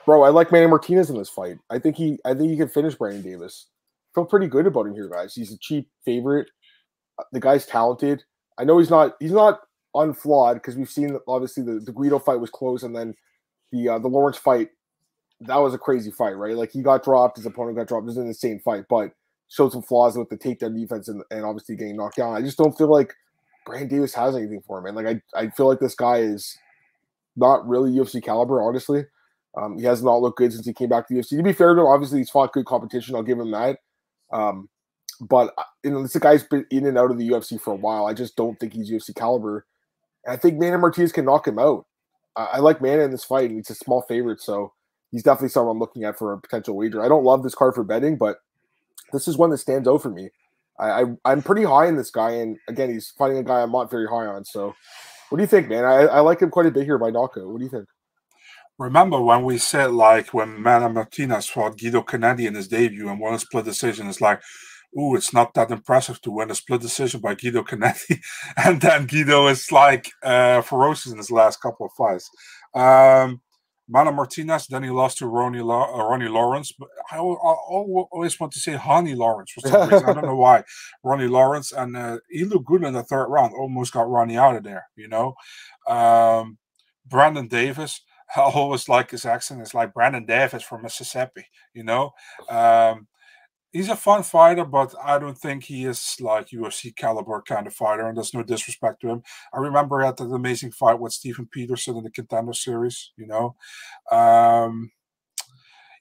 [0.05, 0.23] bro.
[0.23, 1.57] I like Manny Martinez in this fight.
[1.69, 3.67] I think he, I think he can finish Brandon Davis.
[4.15, 5.36] Feel pretty good about him here, guys.
[5.36, 6.49] He's a cheap favorite.
[7.32, 8.23] The guy's talented.
[8.58, 9.62] I know he's not, he's not
[9.93, 13.15] unflawed because we've seen obviously the, the Guido fight was close, and then
[13.71, 14.69] the uh, the Lawrence fight
[15.41, 16.56] that was a crazy fight, right?
[16.56, 18.03] Like he got dropped, his opponent got dropped.
[18.03, 19.12] It was an insane fight, but
[19.49, 22.36] showed some flaws with the takedown defense and, and obviously getting knocked down.
[22.36, 23.13] I just don't feel like
[23.65, 24.95] Brandon Davis has anything for him, man.
[24.95, 26.58] Like I, I feel like this guy is
[27.36, 29.06] not really UFC caliber, honestly.
[29.56, 31.38] Um, he has not looked good since he came back to the UFC.
[31.38, 33.15] To be fair to him, obviously he's fought good competition.
[33.15, 33.80] I'll give him that.
[34.32, 34.69] Um,
[35.21, 37.77] but uh, you know, this guy's been in and out of the UFC for a
[37.77, 38.06] while.
[38.06, 39.65] I just don't think he's UFC caliber.
[40.25, 41.86] And I think Manny Martinez can knock him out.
[42.36, 44.73] I, I like Manny in this fight, and he's a small favorite, so
[45.12, 47.01] he's definitely someone I'm looking at for a potential wager.
[47.01, 48.38] I don't love this card for betting, but
[49.13, 50.30] this is one that stands out for me.
[50.80, 53.71] I, I am pretty high in this guy, and again, he's fighting a guy I'm
[53.71, 54.45] not very high on.
[54.45, 54.75] So,
[55.30, 55.84] what do you think, man?
[55.84, 57.47] I, I like him quite a bit here by knockout.
[57.47, 57.88] What do you think?
[58.77, 63.19] Remember when we said like when Manny Martinez fought Guido Cannetti in his debut and
[63.19, 64.39] won a split decision, it's like,
[64.97, 68.19] ooh, it's not that impressive to win a split decision by Guido Cannetti.
[68.57, 72.29] and then Guido is like uh, ferocious in his last couple of fights.
[72.73, 73.41] Um,
[73.89, 74.67] Manny Martinez.
[74.67, 76.73] Then he lost to Ronnie, La- uh, Ronnie Lawrence.
[76.77, 80.10] But I, I, always want to say Honey Lawrence for some reason.
[80.10, 80.63] I don't know why.
[81.03, 81.71] Ronnie Lawrence.
[81.71, 83.53] And uh, he looked good in the third round.
[83.53, 85.36] Almost got Ronnie out of there, you know.
[85.88, 86.57] Um,
[87.05, 88.01] Brandon Davis.
[88.36, 89.62] I always like his accent.
[89.62, 92.12] It's like Brandon Davis from Mississippi, you know.
[92.49, 93.07] Um,
[93.77, 97.73] he's a fun fighter, but I don't think he is like UFC caliber kind of
[97.73, 99.23] fighter, and there's no disrespect to him.
[99.53, 103.55] I remember had that amazing fight with Stephen Peterson in the Contender Series, you know.
[104.11, 104.91] Um,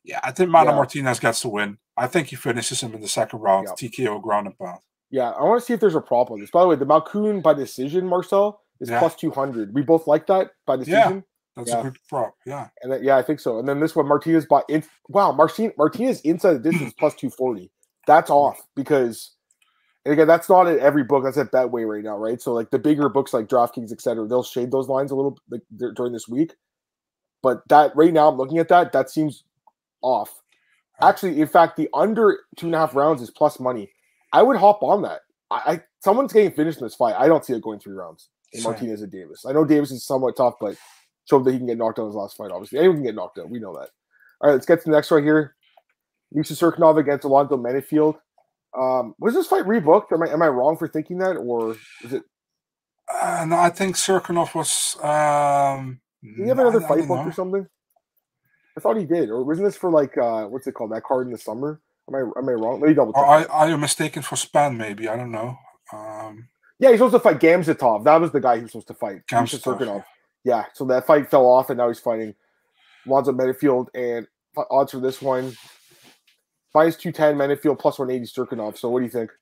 [0.04, 0.76] yeah, I think Mana yeah.
[0.76, 1.76] Martinez gets the win.
[1.96, 3.88] I think he finishes him in the second round, yeah.
[3.88, 4.80] TKO ground and pound.
[5.10, 6.50] Yeah, I want to see if there's a problem this.
[6.50, 9.00] By the way, the Malkoun by decision, Marcel, is yeah.
[9.00, 9.74] plus 200.
[9.74, 11.24] We both like that by decision.
[11.56, 11.80] That's yeah.
[11.80, 12.34] a good prop.
[12.44, 12.68] Yeah.
[12.82, 13.58] And then, yeah, I think so.
[13.58, 14.84] And then this one, Martinez bought in.
[15.08, 17.70] Wow, Martin Martinez inside the distance plus 240.
[18.06, 19.32] That's off because,
[20.04, 21.24] and again, that's not at every book.
[21.24, 22.40] That's at Betway right now, right?
[22.40, 25.38] So, like the bigger books like DraftKings, et cetera, they'll shade those lines a little
[25.50, 25.62] like,
[25.94, 26.52] during this week.
[27.42, 29.44] But that right now, I'm looking at that, that seems
[30.02, 30.42] off.
[31.00, 33.90] Actually, in fact, the under two and a half rounds is plus money.
[34.32, 35.22] I would hop on that.
[35.50, 37.14] I, I someone's getting finished in this fight.
[37.18, 39.44] I don't see it going three rounds in Martinez and Davis.
[39.46, 40.76] I know Davis is somewhat tough, but
[41.28, 42.50] showed that he can get knocked out in his last fight.
[42.50, 43.50] Obviously, anyone can get knocked out.
[43.50, 43.90] We know that.
[44.40, 45.54] All right, let's get to the next one here.
[46.32, 48.18] Misha Cirkunov against Alonzo Menifield.
[48.76, 50.12] Um, was this fight rebooked?
[50.12, 52.22] Am I am I wrong for thinking that, or is it?
[53.12, 54.96] Uh, no, I think Cirkunov was.
[55.02, 57.66] Um, did he have another I, fight booked or something?
[58.76, 60.92] I thought he did, or wasn't this for like uh, what's it called?
[60.92, 61.80] That card in the summer?
[62.08, 62.80] Am I am I wrong?
[62.80, 63.22] Let me double check.
[63.22, 64.76] Are, are you mistaken for Spann?
[64.76, 65.56] Maybe I don't know.
[65.92, 68.04] Um, yeah, he's supposed to fight Gamzatov.
[68.04, 69.22] That was the guy he was supposed to fight.
[69.30, 70.04] Gamzatov.
[70.46, 72.32] Yeah, so that fight fell off, and now he's fighting
[73.04, 73.88] Lonzo Menifield.
[73.94, 74.28] And
[74.70, 75.56] odds for this one,
[76.72, 78.78] minus two ten Menifield plus one eighty Cirkunov.
[78.78, 79.32] So what do you think?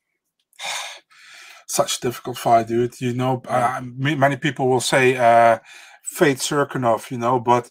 [1.69, 2.99] Such a difficult fight, dude.
[3.03, 5.59] You know, uh, many people will say uh,
[6.03, 7.71] fate Cirkunov, you know, but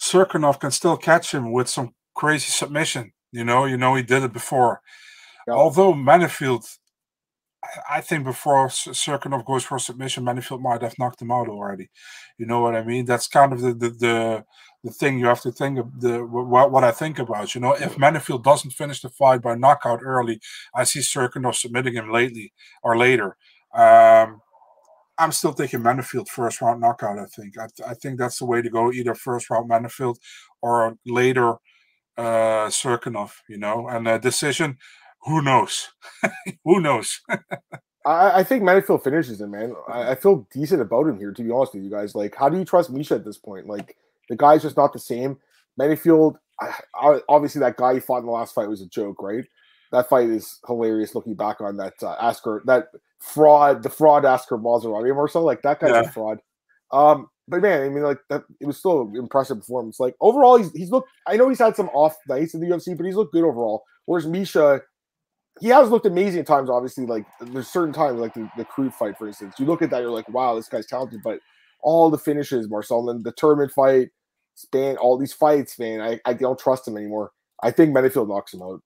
[0.00, 3.12] Cirkunov can still catch him with some crazy submission.
[3.32, 4.82] You know, you know he did it before.
[5.48, 5.54] Yeah.
[5.54, 6.64] Although Menifield
[7.90, 11.90] I think before Cirkunov goes for submission, Menifield might have knocked him out already.
[12.38, 13.04] You know what I mean?
[13.04, 14.44] That's kind of the the the,
[14.84, 17.54] the thing you have to think of the what, what I think about.
[17.54, 20.40] You know, if Menifield doesn't finish the fight by knockout early,
[20.74, 22.52] I see Cirkunov submitting him lately
[22.82, 23.36] or later.
[23.74, 24.40] Um,
[25.18, 27.18] I'm still taking Menifield first round knockout.
[27.18, 28.92] I think I, I think that's the way to go.
[28.92, 30.16] Either first round Menifield
[30.62, 31.54] or later
[32.18, 33.32] uh Cirkunov.
[33.48, 34.78] You know, and a decision
[35.22, 35.88] who knows?
[36.64, 37.20] who knows?
[38.04, 39.74] I, I, think Menifield finishes him, man.
[39.88, 42.14] I, I, feel decent about him here, to be honest with you guys.
[42.14, 43.66] Like, how do you trust Misha at this point?
[43.66, 43.96] Like,
[44.28, 45.38] the guy's just not the same.
[45.80, 49.44] I, obviously, that guy he fought in the last fight was a joke, right?
[49.92, 52.88] That fight is hilarious looking back on that uh, Askar, that
[53.20, 55.42] fraud, the fraud Askar Maserati Marcel.
[55.42, 56.00] Like, that guy's yeah.
[56.02, 56.38] a fraud.
[56.92, 60.00] Um, but man, I mean, like that, it was still an impressive performance.
[60.00, 61.08] Like overall, he's he's looked.
[61.26, 63.84] I know he's had some off nights in the UFC, but he's looked good overall.
[64.06, 64.82] Whereas Misha,
[65.60, 66.68] he has looked amazing at times.
[66.68, 69.54] Obviously, like there's certain times, like the, the Crute fight, for instance.
[69.58, 71.20] You look at that, you're like, wow, this guy's talented.
[71.22, 71.40] But
[71.82, 74.08] all the finishes, Marcel, and the tournament fight,
[74.56, 77.32] Spann all these fights, man, I, I don't trust him anymore.
[77.62, 78.82] I think Menifield knocks him out.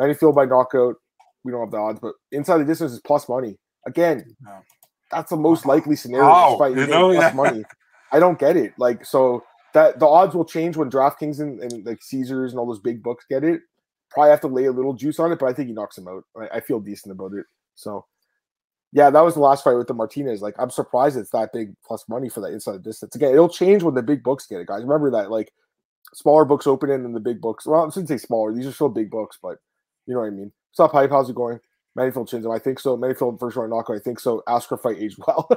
[0.00, 0.96] Menifield by knockout.
[1.44, 3.58] We don't have the odds, but inside the distance is plus money.
[3.86, 4.24] Again,
[5.10, 6.28] that's the most likely scenario.
[6.28, 7.36] Oh, fight, you know, plus yeah.
[7.36, 7.64] money.
[8.12, 8.72] I don't get it.
[8.78, 12.66] Like so that the odds will change when DraftKings and, and like Caesars and all
[12.66, 13.60] those big books get it
[14.14, 16.08] probably have to lay a little juice on it, but I think he knocks him
[16.08, 16.24] out.
[16.40, 17.44] I, I feel decent about it.
[17.74, 18.06] So
[18.92, 20.40] Yeah, that was the last fight with the Martinez.
[20.40, 23.14] Like, I'm surprised it's that big plus money for that inside distance.
[23.16, 24.82] Again, it'll change when the big books get it, guys.
[24.82, 25.52] Remember that, like,
[26.14, 27.66] smaller books open in and the big books.
[27.66, 28.54] Well, I shouldn't say smaller.
[28.54, 29.58] These are still big books, but
[30.06, 30.52] you know what I mean.
[30.70, 31.10] What's up, Hype?
[31.10, 31.58] How's it going?
[31.98, 32.50] Menifield chins him.
[32.50, 32.96] I think so.
[32.96, 33.96] Menifield first round knockout.
[33.96, 34.42] I think so.
[34.48, 35.48] Askar fight aged well.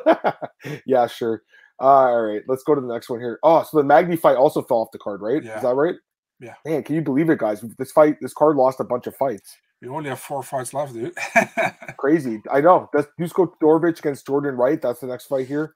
[0.86, 1.44] yeah, sure.
[1.80, 3.40] Uh, all right, let's go to the next one here.
[3.44, 5.44] Oh, so the Magny fight also fell off the card, right?
[5.44, 5.58] Yeah.
[5.58, 5.96] Is that right?
[6.40, 6.54] Yeah.
[6.66, 7.62] Man, can you believe it, guys?
[7.78, 9.58] This fight, this card lost a bunch of fights.
[9.82, 11.16] We only have four fights left, dude.
[11.98, 12.42] Crazy.
[12.52, 12.90] I know.
[12.94, 14.82] That's Dusko Todorovic against Jordan Wright.
[14.82, 15.76] That's the next fight here.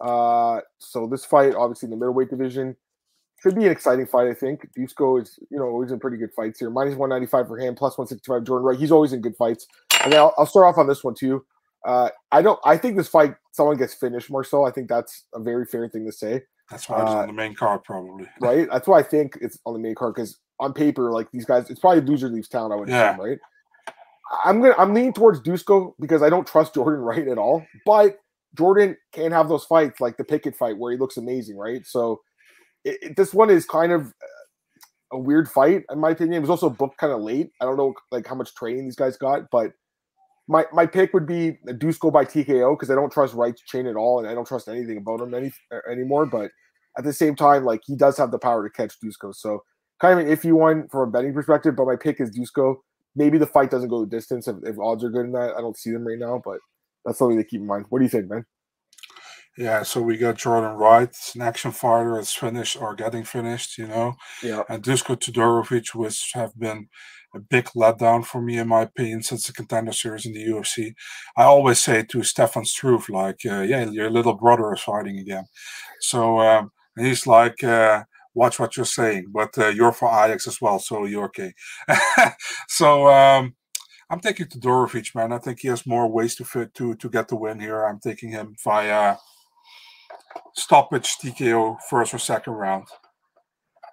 [0.00, 2.76] Uh, so this fight, obviously in the middleweight division,
[3.42, 4.28] should be an exciting fight.
[4.28, 6.70] I think Dusko is, you know, always in pretty good fights here.
[6.70, 8.78] Minus one ninety five for him, plus one sixty five Jordan Wright.
[8.78, 9.66] He's always in good fights.
[10.04, 11.44] And I'll, I'll start off on this one too.
[11.84, 12.58] Uh, I don't.
[12.64, 14.64] I think this fight, someone gets finished more so.
[14.64, 16.42] I think that's a very fair thing to say.
[16.70, 18.26] That's why it's Uh, on the main card, probably.
[18.40, 18.68] right?
[18.70, 21.68] That's why I think it's on the main card because on paper, like these guys,
[21.70, 22.72] it's probably loser leaves town.
[22.72, 23.10] I would Yeah.
[23.12, 23.38] assume, right?
[24.44, 27.64] I'm gonna I'm leaning towards Dusko because I don't trust Jordan Wright at all.
[27.84, 28.18] But
[28.54, 31.84] Jordan can have those fights like the Pickett fight where he looks amazing, right?
[31.84, 32.20] So
[32.84, 34.12] it, it- this one is kind of
[35.12, 36.36] a weird fight in my opinion.
[36.38, 37.50] It was also booked kind of late.
[37.60, 39.72] I don't know like how much training these guys got, but
[40.52, 43.96] my my pick would be Dusko by TKO because I don't trust Wright's chain at
[43.96, 46.26] all, and I don't trust anything about him any uh, anymore.
[46.26, 46.50] But
[46.98, 49.64] at the same time, like he does have the power to catch Dusko, so
[50.00, 51.74] kind of an iffy one from a betting perspective.
[51.74, 52.76] But my pick is Dusko.
[53.16, 55.54] Maybe the fight doesn't go the distance if, if odds are good in that.
[55.56, 56.58] I don't see them right now, but
[57.04, 57.86] that's something to keep in mind.
[57.88, 58.44] What do you think, man?
[59.58, 63.86] Yeah, so we got Jordan Wright, an action fighter, it's finished or getting finished, you
[63.86, 64.14] know.
[64.42, 66.88] Yeah, And Dusko Todorovic, which have been
[67.34, 70.94] a big letdown for me, in my opinion, since the contender series in the UFC.
[71.36, 75.44] I always say to Stefan Struve, like, uh, yeah, your little brother is fighting again.
[76.00, 80.46] So um, and he's like, uh, watch what you're saying, but uh, you're for Ajax
[80.46, 81.52] as well, so you're okay.
[82.68, 83.54] so um,
[84.10, 85.32] I'm taking Todorovic, man.
[85.32, 87.84] I think he has more ways to fit to to get the win here.
[87.84, 89.16] I'm taking him via
[90.54, 92.86] stoppage TKO first or second round.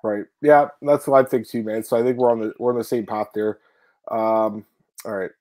[0.04, 0.26] Right.
[0.42, 1.84] Yeah, that's what I think too, man.
[1.84, 3.60] So I think we're on the we're on the same path there.
[4.10, 4.66] Um,
[5.06, 5.32] all Wright.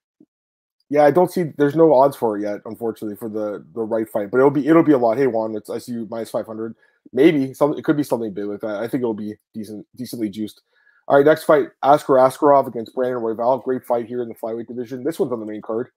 [0.90, 1.52] Yeah, I don't see.
[1.56, 4.30] There's no odds for it yet, unfortunately, for the the right fight.
[4.30, 5.18] But it'll be it'll be a lot.
[5.18, 6.74] Hey Juan, it's I see you minus five hundred.
[7.12, 8.76] Maybe some it could be something big like that.
[8.76, 10.62] I think it'll be decent, decently juiced.
[11.06, 13.62] All right, next fight: Askar Askarov against Brandon Royval.
[13.62, 15.04] Great fight here in the flyweight division.
[15.04, 15.88] This one's on the main card,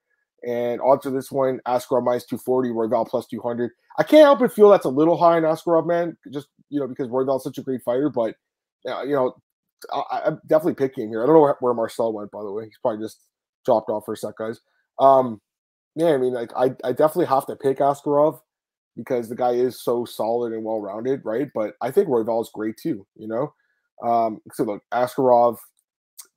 [0.47, 3.71] and odds for this one: Askarov minus two forty, Royval plus two hundred.
[3.97, 6.17] I can't help but feel that's a little high in Askarov, man.
[6.31, 8.35] Just you know because Royval's such a great fighter, but
[8.85, 9.35] you know
[9.91, 11.23] I, I'm definitely picking him here.
[11.23, 12.65] I don't know where, where Marcel went, by the way.
[12.65, 13.19] He's probably just
[13.65, 14.59] dropped off for a sec, guys.
[14.99, 15.41] Um,
[15.95, 18.39] yeah, I mean, like I, I definitely have to pick Askarov
[18.95, 21.49] because the guy is so solid and well rounded, right?
[21.53, 23.05] But I think Royval is great too.
[23.15, 23.53] You know,
[24.07, 25.57] um, so look, Askarov,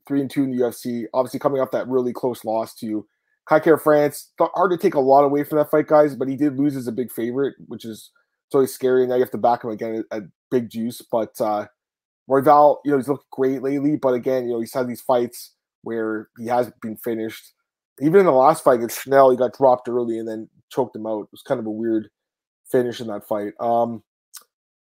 [0.07, 3.07] three and two in the UFC, obviously coming off that really close loss to
[3.47, 4.33] Kai Kara-France.
[4.41, 6.87] Hard to take a lot away from that fight, guys, but he did lose as
[6.89, 8.11] a big favorite, which is
[8.47, 9.03] it's always scary.
[9.03, 11.39] And now you have to back him again at, at big juice, but.
[11.41, 11.67] uh
[12.29, 15.53] Royval, you know, he's looked great lately, but again, you know, he's had these fights
[15.83, 17.53] where he hasn't been finished.
[18.01, 21.07] Even in the last fight against Schnell, he got dropped early and then choked him
[21.07, 21.25] out.
[21.25, 22.09] It was kind of a weird
[22.71, 23.53] finish in that fight.
[23.61, 24.03] Um,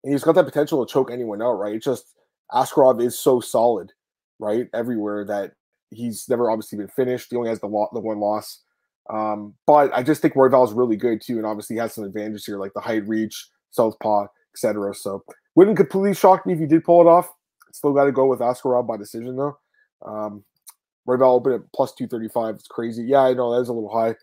[0.04, 1.76] and he's got that potential to choke anyone out, right?
[1.76, 2.14] It's just
[2.52, 3.92] Askarov is so solid,
[4.40, 5.54] right, everywhere that
[5.90, 7.28] he's never obviously been finished.
[7.30, 8.62] He only has the lo- the one loss.
[9.10, 12.46] Um, but I just think Royval is really good too, and obviously has some advantages
[12.46, 14.94] here, like the height, reach, southpaw, etc.
[14.96, 15.24] So
[15.56, 17.32] wouldn't completely shock me if he did pull it off.
[17.72, 19.58] Still got to go with Askarov by decision though.
[20.06, 20.44] Um,
[21.08, 22.56] Royval opened at plus two thirty five.
[22.56, 23.04] It's crazy.
[23.04, 24.16] Yeah, I know that is a little high.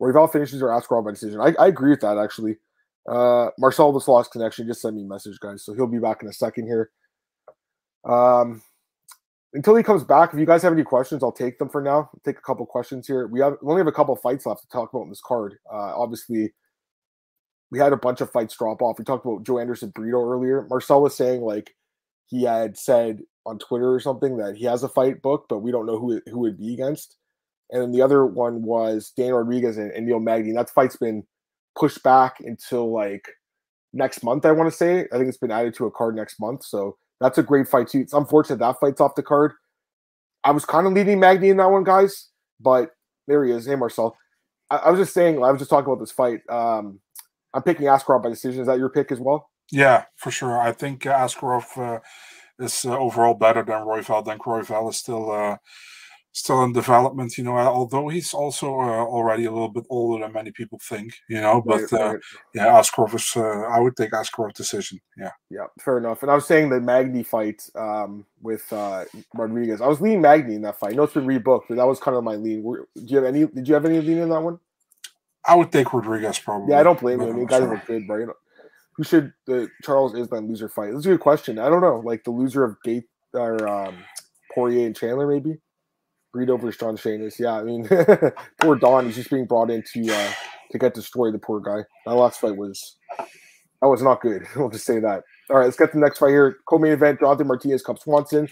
[0.00, 1.40] Royval finishes or Askarov by decision.
[1.40, 2.58] I, I agree with that actually.
[3.08, 4.66] Uh, Marcel just lost connection.
[4.66, 5.64] Just send me a message, guys.
[5.64, 6.90] So he'll be back in a second here.
[8.04, 8.62] Um,
[9.54, 12.10] until he comes back, if you guys have any questions, I'll take them for now.
[12.12, 13.26] I'll take a couple questions here.
[13.26, 15.58] We have we only have a couple fights left to talk about in this card.
[15.70, 16.52] Uh, obviously,
[17.72, 18.98] we had a bunch of fights drop off.
[18.98, 20.66] We talked about Joanderson Brito earlier.
[20.68, 21.74] Marcel was saying like
[22.26, 25.72] he had said on Twitter or something that he has a fight booked, but we
[25.72, 27.16] don't know who who it'd be against.
[27.70, 30.50] And then the other one was Dan Rodriguez and, and Neil Magny.
[30.50, 31.24] And that fight's been
[31.74, 33.26] pushed back until like
[33.94, 34.44] next month.
[34.44, 35.06] I want to say.
[35.10, 36.64] I think it's been added to a card next month.
[36.64, 38.00] So that's a great fight too.
[38.00, 39.54] It's unfortunate that fight's off the card.
[40.44, 42.28] I was kind of leading Magny in that one, guys,
[42.60, 42.90] but
[43.26, 43.64] there he is.
[43.64, 44.14] Hey, Marcel.
[44.70, 45.42] I, I was just saying.
[45.42, 46.40] I was just talking about this fight.
[46.50, 47.00] Um,
[47.54, 48.62] I'm picking Askarov by decision.
[48.62, 49.50] Is that your pick as well?
[49.70, 50.60] Yeah, for sure.
[50.60, 52.00] I think uh, Askarov uh,
[52.58, 54.24] is uh, overall better than Royval.
[54.24, 55.56] Then Royval is still uh,
[56.32, 57.38] still in development.
[57.38, 61.14] You know, although he's also uh, already a little bit older than many people think.
[61.28, 62.16] You know, but uh,
[62.54, 63.32] yeah, Askarov is.
[63.36, 65.00] Uh, I would take Askarov decision.
[65.16, 65.32] Yeah.
[65.50, 66.22] Yeah, fair enough.
[66.22, 69.80] And I was saying the Magny fight um, with uh, Rodriguez.
[69.80, 70.92] I was leaning Magny in that fight.
[70.92, 72.62] I know it's been rebooked, but that was kind of my lean.
[72.62, 73.46] Were, do you have any?
[73.46, 74.58] Did you have any lean in that one?
[75.46, 76.72] I would think Rodriguez probably.
[76.72, 77.30] Yeah, I don't blame him.
[77.30, 78.28] I mean, guys look good, right?
[78.96, 80.92] Who should the Charles Islam loser fight?
[80.92, 81.58] That's a good question.
[81.58, 82.02] I don't know.
[82.04, 83.96] Like the loser of Gate or um,
[84.54, 85.58] Poirier and Chandler, maybe.
[86.32, 87.38] Brito versus John Shainis.
[87.38, 87.88] Yeah, I mean,
[88.60, 89.06] poor Don.
[89.06, 90.32] He's just being brought in to uh,
[90.70, 91.34] to get destroyed.
[91.34, 91.84] The poor guy.
[92.06, 94.46] That last fight was that was not good.
[94.56, 95.22] I'll just say that.
[95.50, 96.58] All right, let's get to the next fight here.
[96.66, 98.48] Co-main event: Jonathan Martinez, Cub Swanson.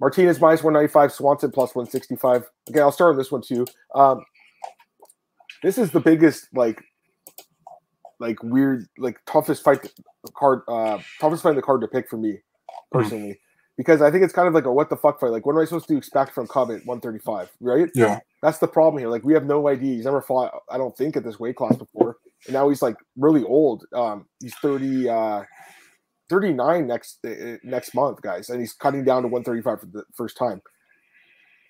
[0.00, 2.50] Martinez minus 195, Swanson plus 165.
[2.68, 3.64] Okay, I'll start on this one too.
[3.94, 4.24] Um,
[5.64, 6.82] this is the biggest, like,
[8.20, 9.92] like weird, like toughest fight
[10.36, 12.38] card, uh, toughest fight in the card to pick for me
[12.92, 13.74] personally, mm-hmm.
[13.76, 15.32] because I think it's kind of like a what the fuck fight.
[15.32, 17.50] Like, what am I supposed to expect from Cub at 135?
[17.60, 17.88] Right?
[17.94, 18.20] Yeah.
[18.42, 19.08] That's the problem here.
[19.08, 19.94] Like, we have no idea.
[19.94, 22.96] He's never fought, I don't think, at this weight class before, and now he's like
[23.16, 23.84] really old.
[23.94, 25.08] Um, he's 30.
[25.08, 25.42] Uh,
[26.30, 30.36] 39 next uh, next month, guys, and he's cutting down to 135 for the first
[30.36, 30.62] time.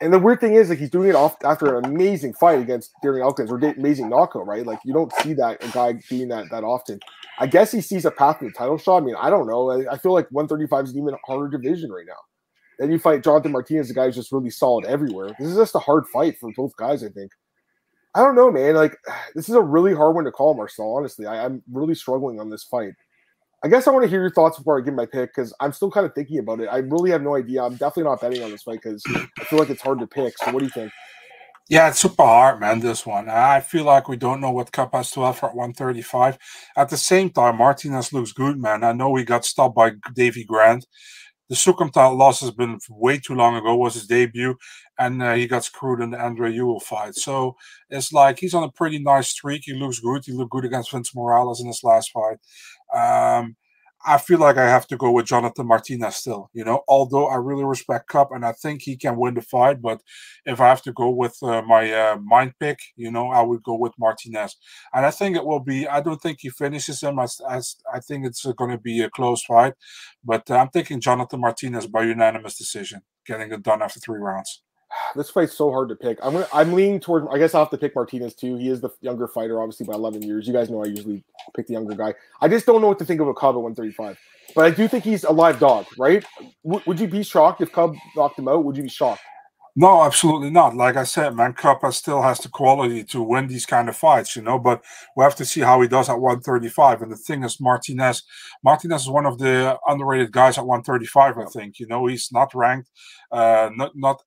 [0.00, 2.92] And the weird thing is, like, he's doing it off after an amazing fight against
[3.02, 4.66] Darren Elkins or amazing knockout, right?
[4.66, 6.98] Like, you don't see that a guy doing that that often.
[7.38, 9.02] I guess he sees a path to the title shot.
[9.02, 9.70] I mean, I don't know.
[9.70, 12.18] I, I feel like 135 is an even harder division right now.
[12.78, 15.28] Then you fight Jonathan Martinez, the guy who's just really solid everywhere.
[15.38, 17.30] This is just a hard fight for both guys, I think.
[18.14, 18.74] I don't know, man.
[18.74, 18.96] Like,
[19.35, 20.96] this is a really hard one to call, Marcel.
[20.96, 22.92] Honestly, I, I'm really struggling on this fight.
[23.64, 25.72] I guess I want to hear your thoughts before I give my pick because I'm
[25.72, 26.66] still kind of thinking about it.
[26.66, 27.64] I really have no idea.
[27.64, 30.37] I'm definitely not betting on this fight because I feel like it's hard to pick.
[30.37, 30.92] So, what do you think?
[31.70, 32.81] Yeah, it's super hard, man.
[32.81, 36.37] This one, I feel like we don't know what Cub has to offer at 135.
[36.77, 38.85] At the same time, Martinez looks good, man.
[38.85, 40.85] I know he got stopped by Davey Grant.
[41.48, 43.76] The Soukhamthath loss has been way too long ago.
[43.76, 44.57] Was his debut,
[44.98, 47.14] and uh, he got screwed in the Andre Ewell fight.
[47.14, 47.57] So
[47.90, 49.62] it's like he's on a pretty nice streak.
[49.64, 50.24] He looks good.
[50.24, 52.38] He looked good against Vince Morales in his last fight.
[52.94, 53.57] Um,
[54.07, 56.51] I feel like I have to go with Jonathan Martinez still.
[56.53, 59.81] You know, although I really respect Cub and I think he can win the fight,
[59.81, 60.03] but
[60.45, 63.62] if I have to go with uh, my uh, mind pick, you know, I would
[63.62, 64.57] go with Martinez.
[64.93, 65.88] And I think it will be.
[65.88, 67.19] I don't think he finishes him.
[67.19, 69.75] As, as I think it's going to be a close fight,
[70.25, 74.62] but uh, I'm thinking Jonathan Martinez by unanimous decision, getting it done after three rounds
[75.14, 76.18] this fight's so hard to pick.
[76.22, 77.26] I'm gonna, I'm leaning toward.
[77.30, 78.57] I guess I'll have to pick Martinez too.
[78.57, 80.46] He is the younger fighter, obviously by 11 years.
[80.46, 82.14] You guys know I usually pick the younger guy.
[82.40, 84.18] I just don't know what to think of a Cub at 135.
[84.54, 86.24] But I do think he's a live dog, right?
[86.64, 88.64] W- would you be shocked if Cub knocked him out?
[88.64, 89.22] Would you be shocked?
[89.76, 90.76] No, absolutely not.
[90.76, 94.37] Like I said, man, Cub still has the quality to win these kind of fights,
[94.37, 94.57] you know.
[94.57, 94.85] But
[95.16, 97.02] we have to see how he does at 135.
[97.02, 98.22] And the thing is, Martinez,
[98.62, 101.38] Martinez is one of the underrated guys at 135.
[101.38, 102.90] I think, you know, he's not ranked,
[103.33, 104.22] uh, not not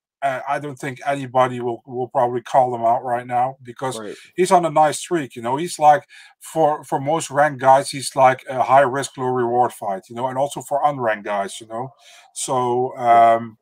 [0.48, 4.16] I don't think anybody will, will probably call him out right now because right.
[4.36, 5.36] he's on a nice streak.
[5.36, 6.08] You know, he's like
[6.40, 10.04] for for most ranked guys, he's like a high risk, low reward fight.
[10.10, 11.60] You know, and also for unranked guys.
[11.62, 11.90] You know,
[12.34, 13.58] so um,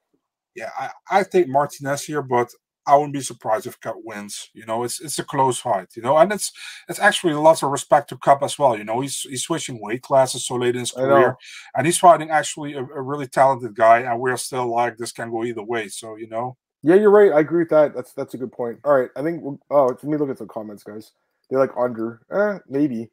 [0.56, 2.50] yeah, I, I think Martinez here, but
[2.88, 4.50] I wouldn't be surprised if Cub wins.
[4.54, 5.90] You know, it's it's a close fight.
[5.96, 6.52] You know, and it's
[6.88, 8.78] it's actually lots of respect to Cub as well.
[8.78, 11.36] You know, he's he's switching weight classes so late in his career,
[11.76, 15.32] and he's fighting actually a, a, really talented guy, and we're still like this can
[15.32, 15.88] go either way.
[15.88, 16.58] So you know.
[16.84, 17.32] Yeah, you're right.
[17.32, 17.96] I agree with that.
[17.96, 18.80] That's that's a good point.
[18.84, 19.42] All right, I think.
[19.42, 21.12] We'll, oh, let me look at some comments, guys.
[21.50, 22.22] They're like under.
[22.32, 23.10] Eh, maybe.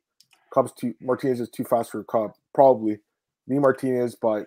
[0.53, 0.95] Cubs too.
[1.01, 2.33] Martinez is too fast for a Cub.
[2.55, 2.99] Probably.
[3.49, 4.47] Me Martinez, but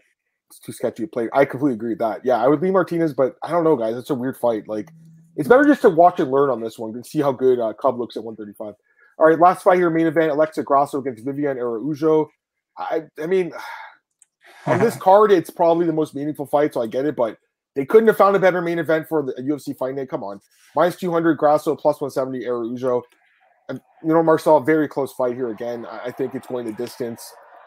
[0.50, 1.28] it's too sketchy to play.
[1.34, 2.24] I completely agree with that.
[2.24, 3.96] Yeah, I would be Martinez, but I don't know, guys.
[3.96, 4.68] It's a weird fight.
[4.68, 4.92] Like
[5.36, 7.74] it's better just to watch and learn on this one and see how good uh,
[7.74, 8.76] Cub looks at 135.
[9.17, 12.30] All right, last fight here, main event: Alexa Grasso against Viviane Araujo.
[12.78, 13.52] I, I mean,
[14.65, 17.15] on this card, it's probably the most meaningful fight, so I get it.
[17.15, 17.38] But
[17.76, 20.10] they couldn't have found a better main event for the UFC fight night.
[20.10, 20.39] Come on,
[20.76, 23.04] minus 200 Grasso, plus 170 Araujo.
[23.67, 25.86] And, you know, Marcel, very close fight here again.
[25.86, 27.24] I, I think it's going the distance,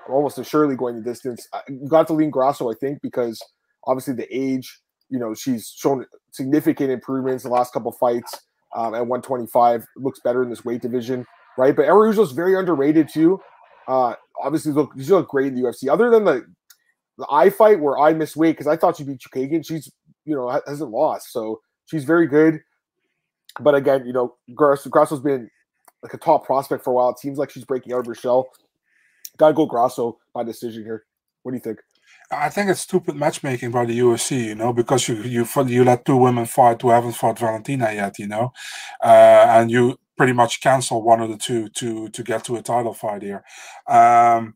[0.09, 1.46] almost assuredly going the distance.
[1.52, 3.40] I got to lean Grasso, I think, because
[3.85, 8.40] obviously the age you know, she's shown significant improvements the last couple fights
[8.75, 9.85] um, at 125.
[9.97, 11.75] Looks better in this weight division, right?
[11.75, 13.40] But is very underrated too.
[13.87, 15.90] Uh, obviously, look, she look great in the UFC.
[15.90, 16.47] Other than the
[17.16, 19.90] the eye fight where I missed weight because I thought she beat Chookagian, she's
[20.25, 22.61] you know hasn't lost, so she's very good.
[23.61, 25.51] But again, you know, Grasso, Grasso's been
[26.03, 27.11] like a top prospect for a while.
[27.11, 28.49] It seems like she's breaking out of her shell.
[29.37, 31.05] Gotta go Grasso by decision here.
[31.42, 31.79] What do you think?
[32.30, 36.04] I think it's stupid matchmaking by the UFC, you know, because you you you let
[36.04, 38.52] two women fight who haven't fought Valentina yet, you know,
[39.02, 42.62] uh, and you pretty much cancel one of the two to to get to a
[42.62, 43.42] title fight here.
[43.87, 44.54] Um,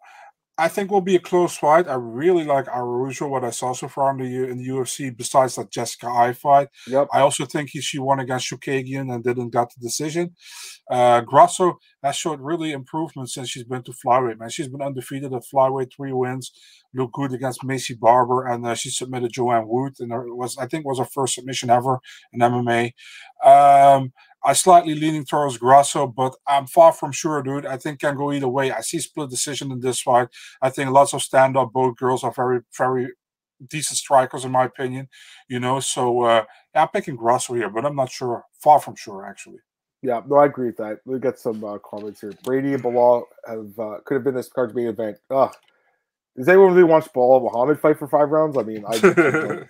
[0.59, 1.88] I think will be a close fight.
[1.88, 5.16] I really like Araujo, what I saw so far in the in the UFC.
[5.16, 7.09] Besides that Jessica Eye fight, yep.
[7.12, 10.34] I also think he, she won against Chookagian and didn't get the decision.
[10.90, 14.38] Uh, Grasso has showed really improvement since she's been to flyweight.
[14.38, 16.53] Man, she's been undefeated at flyweight, three wins.
[16.94, 20.66] Looked good against Maycee Barber, and uh, she submitted Joanne Wood, and it was I
[20.66, 21.98] think was her first submission ever
[22.32, 22.92] in MMA.
[23.42, 24.12] Um,
[24.45, 27.66] I slightly leaning towards Grasso, but I'm far from sure, dude.
[27.66, 28.72] I think can go either way.
[28.72, 30.28] I see split decision in this fight.
[30.61, 31.72] I think lots of stand up.
[31.72, 33.09] Both girls are very, very
[33.68, 35.09] decent strikers, in my opinion.
[35.49, 38.45] You know, so uh, yeah, I'm picking Grasso here, but I'm not sure.
[38.61, 39.59] Far from sure, actually.
[40.03, 40.99] Yeah, no, I agree with that.
[41.05, 42.32] We get some uh, comments here.
[42.43, 45.18] Brady and Belal have uh, could have been this card's main event.
[45.30, 45.55] Ugh.
[46.36, 48.59] Does anyone really watch Belal Muhammad fight for five rounds?
[48.59, 48.95] I mean, I.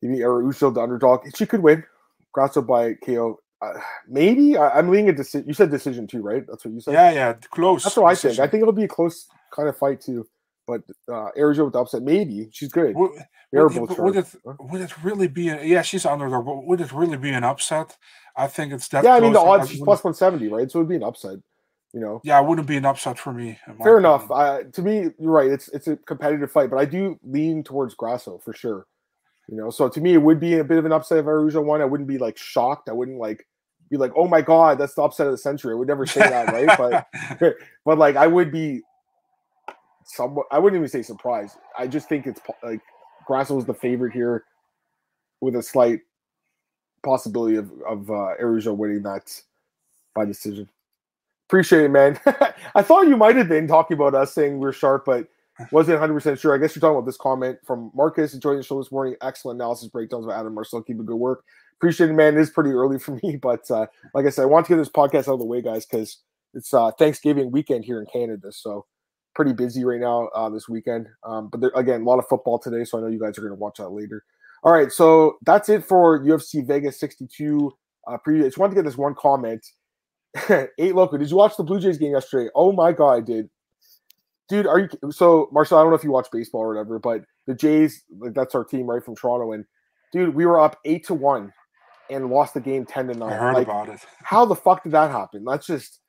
[0.00, 1.26] you mean Uso the underdog?
[1.36, 1.84] She could win.
[2.36, 3.40] Grasso by KO.
[3.62, 3.72] Uh,
[4.06, 5.48] maybe I, am leaning a decision.
[5.48, 6.44] You said decision too, right?
[6.46, 6.92] That's what you said.
[6.92, 7.82] Yeah, yeah, close.
[7.82, 8.32] That's what decision.
[8.32, 8.48] I think.
[8.48, 10.28] I think it'll be a close kind of fight too.
[10.66, 12.94] But uh, Arizona with the upset, maybe she's good.
[12.94, 13.12] Would,
[13.52, 15.48] would, would, it, would it really be?
[15.48, 16.44] A, yeah, she's underdog.
[16.44, 17.96] But would it really be an upset?
[18.36, 19.04] I think it's that.
[19.04, 20.70] Yeah, I mean the odds is plus one seventy, right?
[20.70, 21.38] So it'd be an upset.
[21.94, 22.20] You know.
[22.22, 23.58] Yeah, it wouldn't be an upset for me.
[23.82, 24.30] Fair enough.
[24.30, 25.50] I, to me, you're right.
[25.50, 28.86] It's it's a competitive fight, but I do lean towards Grasso for sure.
[29.48, 31.62] You know, so to me, it would be a bit of an upset if Araujo
[31.62, 31.80] won.
[31.80, 32.88] I wouldn't be like shocked.
[32.88, 33.46] I wouldn't like
[33.90, 36.20] be like, "Oh my god, that's the upset of the century." I would never say
[36.20, 36.76] that, right?
[36.76, 38.82] But but like I would be
[40.04, 40.46] somewhat.
[40.50, 41.56] I wouldn't even say surprised.
[41.78, 42.80] I just think it's like
[43.26, 44.44] Grasso is the favorite here,
[45.40, 46.00] with a slight
[47.04, 49.40] possibility of of uh, Araujo winning that
[50.14, 50.68] by decision.
[51.48, 52.18] Appreciate it, man.
[52.74, 55.28] I thought you might have been talking about us saying we're sharp, but
[55.72, 56.54] wasn't 100% sure.
[56.54, 59.16] I guess you're talking about this comment from Marcus enjoying the show this morning.
[59.22, 60.82] Excellent analysis breakdowns by Adam Marcel.
[60.82, 61.44] Keep up good work.
[61.78, 62.36] Appreciate it, man.
[62.36, 64.76] It is pretty early for me, but uh, like I said, I want to get
[64.76, 66.18] this podcast out of the way, guys, because
[66.54, 68.52] it's uh, Thanksgiving weekend here in Canada.
[68.52, 68.86] So
[69.34, 71.08] pretty busy right now uh, this weekend.
[71.24, 73.42] Um, but there, again, a lot of football today, so I know you guys are
[73.42, 74.24] going to watch that later.
[74.62, 77.70] All right, so that's it for UFC Vegas 62
[78.08, 78.40] uh, preview.
[78.40, 79.64] I just wanted to get this one comment.
[80.78, 81.18] Eight local.
[81.18, 82.50] Did you watch the Blue Jays game yesterday?
[82.54, 83.48] Oh my god, I did
[84.48, 85.78] dude, are you so Marcel?
[85.78, 88.64] I don't know if you watch baseball or whatever, but the Jays, like that's our
[88.64, 89.64] team, right from Toronto, and
[90.12, 91.52] dude, we were up eight to one
[92.10, 93.32] and lost the game ten to nine.
[93.32, 94.00] I heard like, about it.
[94.22, 95.44] how the fuck did that happen?
[95.44, 96.00] That's just.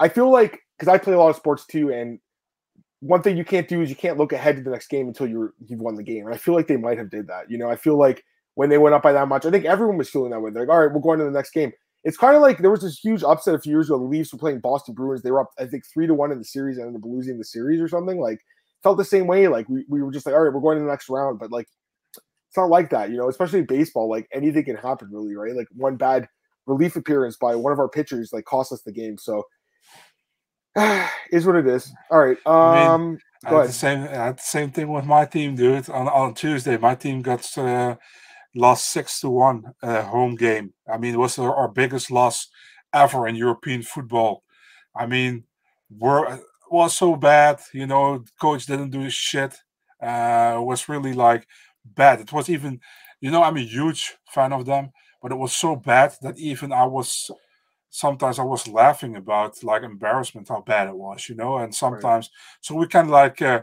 [0.00, 2.18] I feel like because I play a lot of sports too, and
[3.00, 5.26] one thing you can't do is you can't look ahead to the next game until
[5.26, 7.50] you're you've won the game, and I feel like they might have did that.
[7.50, 8.24] You know, I feel like
[8.54, 10.50] when they went up by that much, I think everyone was feeling that way.
[10.50, 11.72] They're like, all right, we're going to the next game.
[12.04, 13.98] It's kind of like there was this huge upset a few years ago.
[13.98, 15.22] The Leafs were playing Boston Bruins.
[15.22, 17.38] They were up, I think, three to one in the series and ended up losing
[17.38, 18.18] the series or something.
[18.18, 18.40] Like,
[18.82, 19.46] felt the same way.
[19.46, 21.38] Like, we, we were just like, all right, we're going to the next round.
[21.38, 21.68] But like,
[22.16, 24.10] it's not like that, you know, especially in baseball.
[24.10, 25.54] Like, anything can happen, really, right?
[25.54, 26.28] Like, one bad
[26.66, 29.16] relief appearance by one of our pitchers, like, cost us the game.
[29.16, 29.44] So,
[31.30, 31.92] is what it is.
[32.10, 32.38] All right.
[32.46, 33.68] Um, I mean, go ahead.
[33.68, 35.88] The same, the same thing with my team, dude.
[35.88, 37.56] On, on Tuesday, my team got.
[37.56, 37.94] Uh,
[38.54, 40.72] lost six to one uh, home game.
[40.92, 42.48] I mean, it was our, our, biggest loss
[42.92, 44.42] ever in European football.
[44.94, 45.44] I mean,
[45.90, 46.38] we're
[46.70, 47.60] was so bad.
[47.72, 49.54] You know, coach didn't do shit.
[50.00, 51.46] Uh, was really like
[51.84, 52.20] bad.
[52.20, 52.80] It was even,
[53.20, 54.90] you know, I'm a huge fan of them,
[55.20, 57.30] but it was so bad that even I was
[57.90, 61.58] sometimes I was laughing about like embarrassment how bad it was, you know.
[61.58, 62.58] And sometimes, right.
[62.60, 63.40] so we kind of like.
[63.40, 63.62] Uh,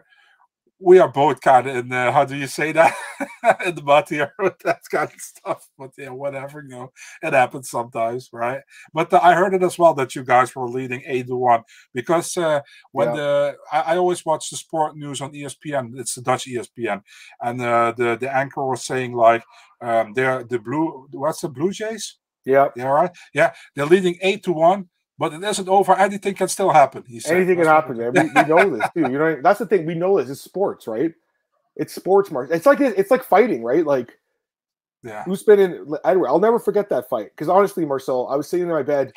[0.80, 2.96] we are both kind of in the how do you say that
[3.66, 5.68] in the mud here with that kind of stuff.
[5.78, 8.62] But yeah, whatever, you know, it happens sometimes, right?
[8.94, 11.64] But I heard it as well that you guys were leading eight to one
[11.94, 12.62] because uh,
[12.92, 13.16] when yeah.
[13.16, 17.02] the I, I, always watch the sport news on ESPN, it's the Dutch ESPN,
[17.42, 19.44] and uh, the the anchor was saying like
[19.82, 22.18] um, they're the blue what's the Blue Jays?
[22.46, 23.12] Yeah, yeah, right.
[23.34, 24.88] Yeah, they're leading eight to one
[25.20, 25.94] but it isn't over.
[25.96, 27.04] Anything can still happen.
[27.06, 27.36] He said.
[27.36, 28.14] Anything can happen, man.
[28.14, 29.02] We, we know this too.
[29.02, 29.86] You know, that's the thing.
[29.86, 30.30] We know this.
[30.30, 31.14] It's sports, right?
[31.76, 32.50] It's sports, Mark.
[32.52, 33.86] It's like it's like fighting, right?
[33.86, 34.18] Like,
[35.04, 35.24] yeah.
[35.26, 35.94] Who's been in?
[36.06, 39.12] Anyway, I'll never forget that fight because honestly, Marcel, I was sitting in my bed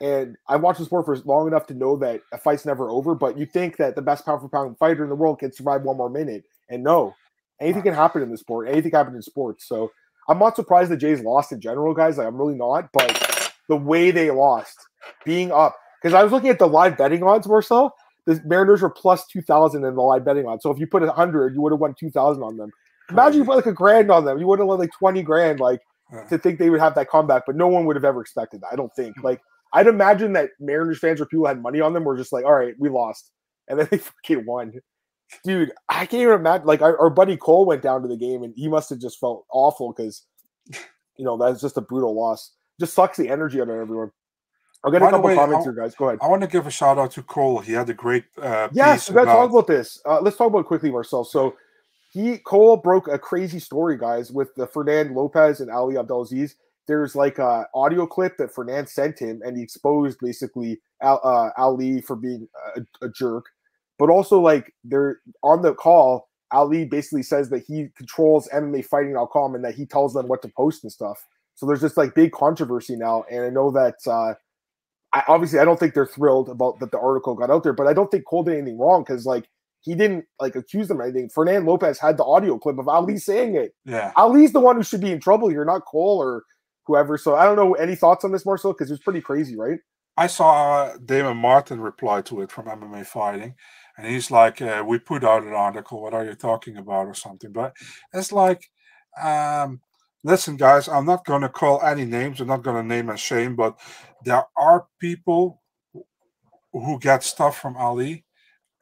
[0.00, 3.14] and I watched the sport for long enough to know that a fight's never over.
[3.14, 5.82] But you think that the best pound for pound fighter in the world can survive
[5.82, 7.14] one more minute, and no,
[7.60, 8.68] anything can happen in the sport.
[8.68, 9.66] Anything can happen in sports.
[9.66, 9.90] So
[10.28, 12.18] I'm not surprised the Jays lost in general, guys.
[12.18, 12.90] Like I'm really not.
[12.92, 13.35] But
[13.68, 14.76] the way they lost
[15.24, 17.92] being up because I was looking at the live betting odds more so.
[18.26, 20.62] The Mariners were plus two thousand in the live betting odds.
[20.62, 22.70] So if you put a hundred, you would have won two thousand on them.
[23.10, 25.60] Imagine you put like a grand on them, you would have won like twenty grand.
[25.60, 25.80] Like
[26.12, 26.28] uh-huh.
[26.28, 28.68] to think they would have that comeback, but no one would have ever expected that.
[28.72, 29.16] I don't think.
[29.22, 29.40] Like
[29.72, 32.44] I'd imagine that Mariners fans or people who had money on them were just like,
[32.44, 33.30] all right, we lost,
[33.68, 34.72] and then they fucking won.
[35.44, 36.66] Dude, I can't even imagine.
[36.66, 39.18] Like our, our buddy Cole went down to the game, and he must have just
[39.18, 40.22] felt awful because,
[41.16, 42.52] you know, that's just a brutal loss.
[42.78, 44.10] Just sucks the energy out of everyone.
[44.84, 45.94] I'll get By a couple way, comments I, here, guys.
[45.94, 46.18] Go ahead.
[46.22, 47.58] I want to give a shout out to Cole.
[47.58, 48.24] He had a great.
[48.40, 50.00] Uh, yes, got to talk about this.
[50.04, 51.24] Uh, let's talk about it quickly, Marcel.
[51.24, 51.56] So
[52.12, 56.56] he Cole broke a crazy story, guys, with the Fernand Lopez and Ali Abdelaziz.
[56.86, 61.50] There's like a audio clip that Fernand sent him, and he exposed basically Al, uh,
[61.60, 63.46] Ali for being a, a jerk.
[63.98, 69.54] But also, like they're on the call, Ali basically says that he controls MMA fighting.com
[69.54, 71.26] and that he tells them what to post and stuff.
[71.56, 74.34] So there's this like big controversy now, and I know that uh,
[75.12, 77.86] I, obviously I don't think they're thrilled about that the article got out there, but
[77.86, 79.48] I don't think Cole did anything wrong because like
[79.80, 81.30] he didn't like accuse them of anything.
[81.30, 83.74] Fernand Lopez had the audio clip of Ali saying it.
[83.84, 86.44] Yeah, Ali's the one who should be in trouble here, not Cole or
[86.86, 87.16] whoever.
[87.16, 89.78] So I don't know any thoughts on this Marcel, because it's pretty crazy, right?
[90.18, 93.54] I saw Damon Martin reply to it from MMA Fighting,
[93.96, 96.02] and he's like, uh, "We put out an article.
[96.02, 97.74] What are you talking about, or something?" But
[98.12, 98.68] it's like,
[99.22, 99.80] um,
[100.26, 102.40] listen, guys, I'm not going to call any names.
[102.40, 103.78] I'm not going to name and shame, but
[104.24, 105.62] there are people
[106.72, 108.24] who get stuff from Ali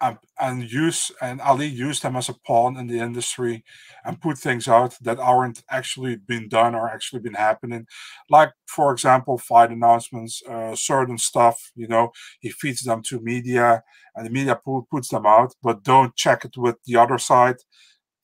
[0.00, 3.62] and, and use and Ali used them as a pawn in the industry
[4.06, 7.86] and put things out that aren't actually been done or actually been happening.
[8.30, 13.82] Like, for example, fight announcements, uh, certain stuff, you know, he feeds them to media
[14.16, 14.58] and the media
[14.90, 17.56] puts them out, but don't check it with the other side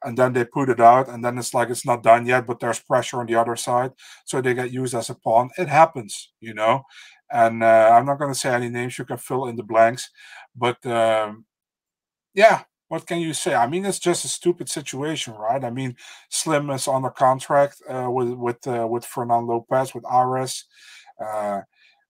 [0.04, 2.60] and then they put it out and then it's like it's not done yet but
[2.60, 3.92] there's pressure on the other side
[4.24, 5.50] so they get used as a pawn.
[5.58, 6.82] It happens you know?
[7.32, 10.10] And uh, i'm not going to say any names you can fill in the blanks
[10.56, 11.44] but um,
[12.34, 13.54] yeah what can you say?
[13.54, 15.62] I mean it's just a stupid situation right?
[15.64, 15.94] I mean
[16.28, 20.64] slim is on a contract uh, with with uh, with fernand lopez with ares
[21.24, 21.60] uh,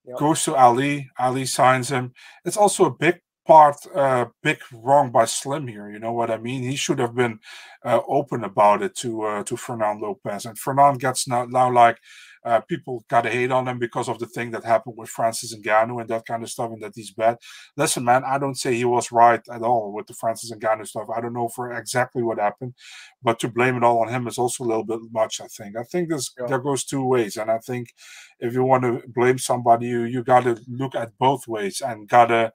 [0.07, 0.17] yep.
[0.17, 2.15] goes to ali ali signs him.
[2.47, 3.21] It's also a big
[3.51, 5.91] part uh, big wrong by Slim here.
[5.91, 6.63] You know what I mean?
[6.63, 7.41] He should have been
[7.85, 11.99] uh, open about it to uh, to Fernand Lopez, and Fernand gets now, now like
[12.45, 15.53] uh, people got to hate on him because of the thing that happened with Francis
[15.57, 17.39] Ngannou and that kind of stuff, and that he's bad.
[17.77, 21.09] Listen, man, I don't say he was right at all with the Francis Ngannou stuff.
[21.13, 22.75] I don't know for exactly what happened,
[23.21, 25.41] but to blame it all on him is also a little bit much.
[25.41, 25.77] I think.
[25.77, 26.47] I think this yeah.
[26.47, 27.95] there goes two ways, and I think
[28.39, 32.09] if you want to blame somebody, you you got to look at both ways and
[32.09, 32.53] gotta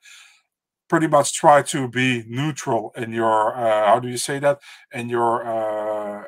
[0.90, 4.60] pretty much try to be neutral in your uh, how do you say that
[4.94, 6.24] in your uh,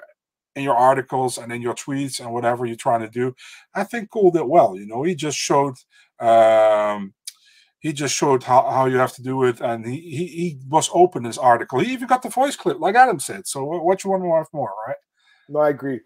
[0.56, 3.36] in your articles and in your tweets and whatever you're trying to do.
[3.76, 4.76] I think Cole did well.
[4.76, 5.76] You know, he just showed
[6.20, 7.14] um,
[7.80, 10.90] he just showed how, how you have to do it, and he, he he was
[10.94, 11.80] open in his article.
[11.80, 13.48] He even got the voice clip, like Adam said.
[13.48, 14.98] So what you want to have more, right?
[15.50, 16.02] No, I agree.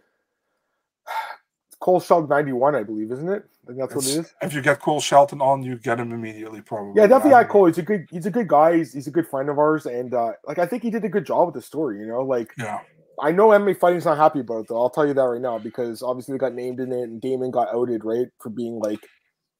[1.81, 3.43] Cole Shelton 91, I believe, isn't it?
[3.63, 4.33] I think that's it's, what it is.
[4.41, 6.93] If you get Cole Shelton on, you get him immediately, probably.
[6.95, 7.65] Yeah, definitely got Cole.
[7.65, 8.77] He's a good he's a good guy.
[8.77, 9.85] He's, he's a good friend of ours.
[9.87, 12.21] And uh like I think he did a good job with the story, you know,
[12.21, 12.79] like yeah.
[13.19, 14.81] I know MMA fighting's not happy about it though.
[14.81, 17.51] I'll tell you that right now because obviously they got named in it and Damon
[17.51, 18.99] got outed, right, for being like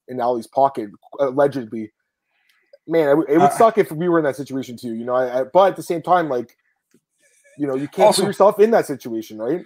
[0.08, 1.92] in Ali's pocket, allegedly.
[2.86, 5.14] Man, it, it would uh, suck if we were in that situation too, you know.
[5.14, 6.56] I, I, but at the same time, like,
[7.56, 9.62] you know, you can't also, put yourself in that situation, right?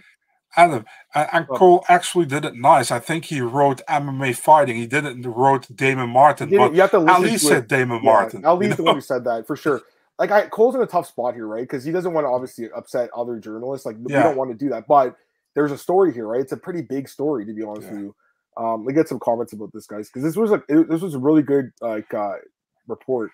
[0.57, 0.85] Adam
[1.15, 1.57] and, and oh.
[1.57, 2.91] Cole actually did it nice.
[2.91, 4.77] I think he wrote MMA fighting.
[4.77, 8.43] He didn't wrote Damon Martin, but you have to at least said Damon yeah, Martin.
[8.59, 9.83] Least the one who said that for sure.
[10.19, 11.63] Like I, Cole's in a tough spot here, right?
[11.63, 13.85] Because he doesn't want to obviously upset other journalists.
[13.85, 14.19] Like yeah.
[14.19, 15.15] we don't want to do that, but
[15.55, 16.41] there's a story here, right?
[16.41, 17.93] It's a pretty big story, to be honest yeah.
[17.93, 18.15] with you.
[18.57, 21.15] Um, me get some comments about this, guys, because this was a it, this was
[21.15, 22.35] a really good like uh,
[22.89, 23.31] report.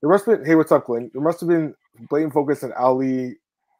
[0.00, 1.10] There must have been hey, what's up, Glenn?
[1.12, 1.74] There must have been
[2.08, 3.36] blatant focus on Ali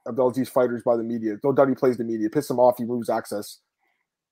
[0.09, 1.37] Abdelaziz fighters by the media.
[1.45, 2.31] No doubt he plays the media.
[2.31, 2.79] Piss him off.
[2.79, 3.59] He moves access.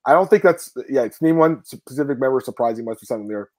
[0.07, 1.03] I don't think that's yeah.
[1.03, 2.85] It's name one specific member surprising.
[2.85, 3.51] Must be something there.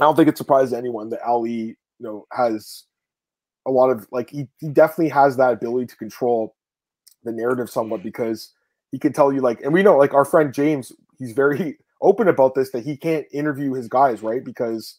[0.00, 2.84] I don't think it surprises anyone that Ali, you know, has
[3.66, 6.54] a lot of like he, he definitely has that ability to control
[7.24, 8.52] the narrative somewhat because
[8.92, 12.28] he can tell you like, and we know like our friend James, he's very open
[12.28, 14.98] about this that he can't interview his guys right because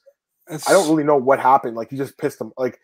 [0.50, 1.76] it's, I don't really know what happened.
[1.76, 2.52] Like he just pissed him.
[2.58, 2.80] Like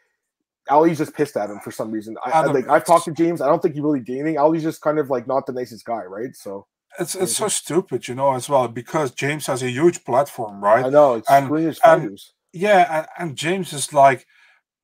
[0.70, 2.16] Ali's just pissed at him for some reason.
[2.26, 3.42] I, I like I've talked to James.
[3.42, 4.38] I don't think he really did anything.
[4.38, 6.36] Ali's just kind of like not the nicest guy, right?
[6.36, 6.68] So
[7.00, 10.86] it's it's so stupid, you know, as well because James has a huge platform, right?
[10.86, 11.50] I know it's and.
[11.84, 12.20] And,
[12.56, 14.28] yeah, and, and, James is like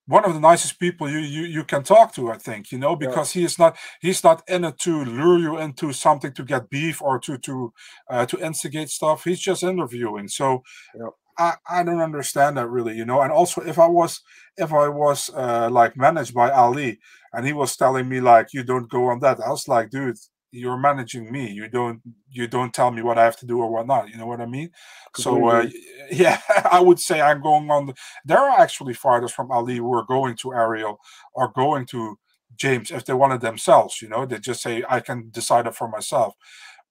[0.07, 2.31] one of the nicest people you you, you can talk to.
[2.31, 3.41] I think you know because yeah.
[3.41, 7.01] he is not he's not in it to lure you into something to get beef
[7.01, 7.73] or to to
[8.09, 9.23] uh, to instigate stuff.
[9.23, 10.27] He's just interviewing.
[10.27, 10.63] So.
[10.95, 11.09] Yeah.
[11.39, 13.21] I, I don't understand that really, you know.
[13.21, 14.21] And also, if I was
[14.57, 16.99] if I was uh, like managed by Ali
[17.33, 20.17] and he was telling me like you don't go on that, I was like, dude,
[20.51, 21.49] you're managing me.
[21.49, 24.09] You don't you don't tell me what I have to do or what not.
[24.09, 24.71] You know what I mean?
[25.15, 25.67] So uh,
[26.11, 27.87] yeah, I would say I'm going on.
[27.87, 27.93] The,
[28.25, 30.99] there are actually fighters from Ali who are going to Ariel
[31.33, 32.19] or going to
[32.57, 34.01] James if they wanted themselves.
[34.01, 36.35] You know, they just say I can decide it for myself.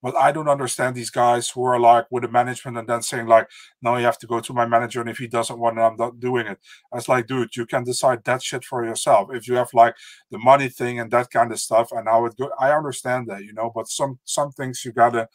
[0.03, 3.27] But I don't understand these guys who are like with the management and then saying
[3.27, 3.49] like,
[3.83, 5.97] "No, you have to go to my manager, and if he doesn't want it, I'm
[5.97, 6.59] not doing it."
[6.93, 9.31] I was like, dude, you can decide that shit for yourself.
[9.33, 9.97] If you have like
[10.31, 13.45] the money thing and that kind of stuff, and how it go, I understand that,
[13.45, 13.73] you know.
[13.75, 15.29] But some some things you gotta.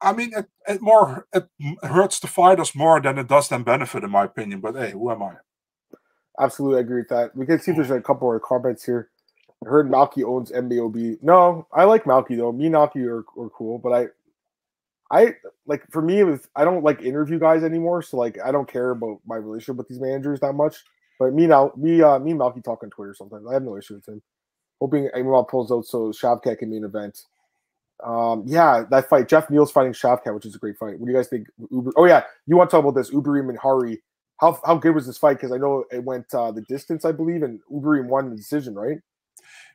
[0.00, 1.48] I mean, it, it more it
[1.82, 4.60] hurts the fighters more than it does them benefit, in my opinion.
[4.60, 5.34] But hey, who am I?
[6.40, 7.34] Absolutely, agree with that.
[7.36, 9.10] We can see there's a couple of comments here.
[9.66, 11.18] Heard Malki owns MBOB.
[11.22, 12.52] No, I like Malki though.
[12.52, 14.06] Me and Malki are, are cool, but I
[15.10, 15.34] I
[15.66, 18.70] like for me, it was I don't like interview guys anymore, so like I don't
[18.70, 20.84] care about my relationship with these managers that much.
[21.18, 23.46] But me now, me uh, me and Malki talk on Twitter sometimes.
[23.48, 24.22] I have no issue with him.
[24.80, 27.18] Hoping Imavov pulls out so Shavkat can be an event.
[28.04, 30.98] Um, yeah, that fight, Geoff Neal's fighting Shavkat, which is a great fight.
[30.98, 31.48] What do you guys think?
[31.70, 34.02] Uber, oh yeah, you want to talk about this Overeem and Hari?
[34.38, 35.38] How how good was this fight?
[35.38, 38.74] Because I know it went uh, the distance, I believe, and Overeem won the decision,
[38.74, 38.98] right?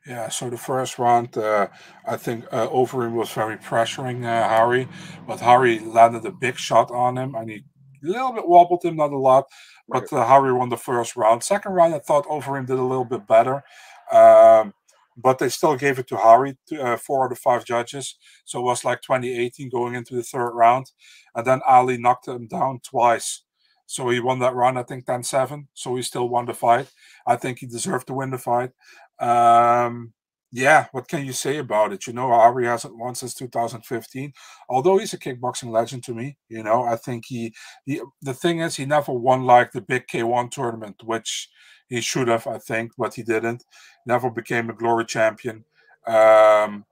[0.07, 1.67] Yeah, so the first round, uh,
[2.07, 4.87] I think uh, Overeem was very pressuring uh, Hari,
[5.27, 7.63] but Hari landed a big shot on him and he
[8.03, 9.45] a little bit wobbled him, not a lot,
[9.87, 11.43] but uh, Hari won the first round.
[11.43, 13.63] Second round, I thought Overeem did a little bit better,
[14.11, 14.73] um,
[15.15, 18.17] but they still gave it to Hari, to, uh, four out of five judges.
[18.43, 20.91] So it was like 2018 going into the third round.
[21.35, 23.43] And then Ali knocked him down twice.
[23.85, 25.67] So he won that round, I think 10 7.
[25.73, 26.87] So he still won the fight.
[27.27, 28.71] I think he deserved to win the fight.
[29.19, 30.13] Um,
[30.51, 32.07] yeah, what can you say about it?
[32.07, 34.33] You know, Ari hasn't won since 2015.
[34.69, 37.53] Although he's a kickboxing legend to me, you know, I think he,
[37.85, 41.49] he the thing is he never won like the big K1 tournament, which
[41.87, 43.63] he should have, I think, but he didn't.
[44.05, 45.63] Never became a glory champion.
[46.05, 46.85] Um,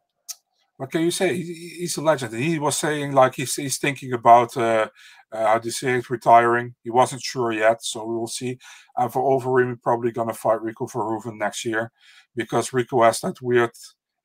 [0.79, 1.35] what can you say?
[1.35, 2.33] He's a legend.
[2.35, 4.87] He was saying like he's, he's thinking about uh,
[5.29, 6.75] uh, how you say it, retiring.
[6.85, 8.59] He wasn't sure yet, so we will see.
[8.95, 11.91] And for Overeem, he's probably gonna fight Rico Verhoeven next year
[12.33, 13.71] because Rico has that weird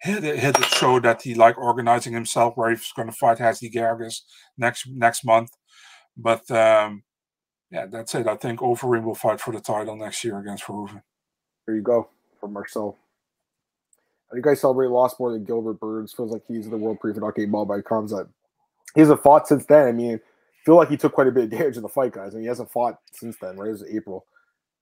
[0.00, 4.20] hit hit show that he like organizing himself where he's to fight Hesdy Gerges
[4.56, 5.50] next next month.
[6.16, 7.02] But um,
[7.68, 8.28] yeah, that's it.
[8.28, 11.02] I think Overeem will fight for the title next year against Verhoeven.
[11.66, 12.96] There you go for Marcel.
[14.34, 16.12] You guys celebrate lost more than Gilbert Burns.
[16.12, 18.28] Feels like he's the world proof not getting ball by Khamzat.
[18.94, 19.86] He hasn't fought since then.
[19.86, 20.20] I mean,
[20.64, 22.32] feel like he took quite a bit of damage in the fight, guys.
[22.32, 23.68] I mean, he hasn't fought since then, right?
[23.68, 24.26] It was April.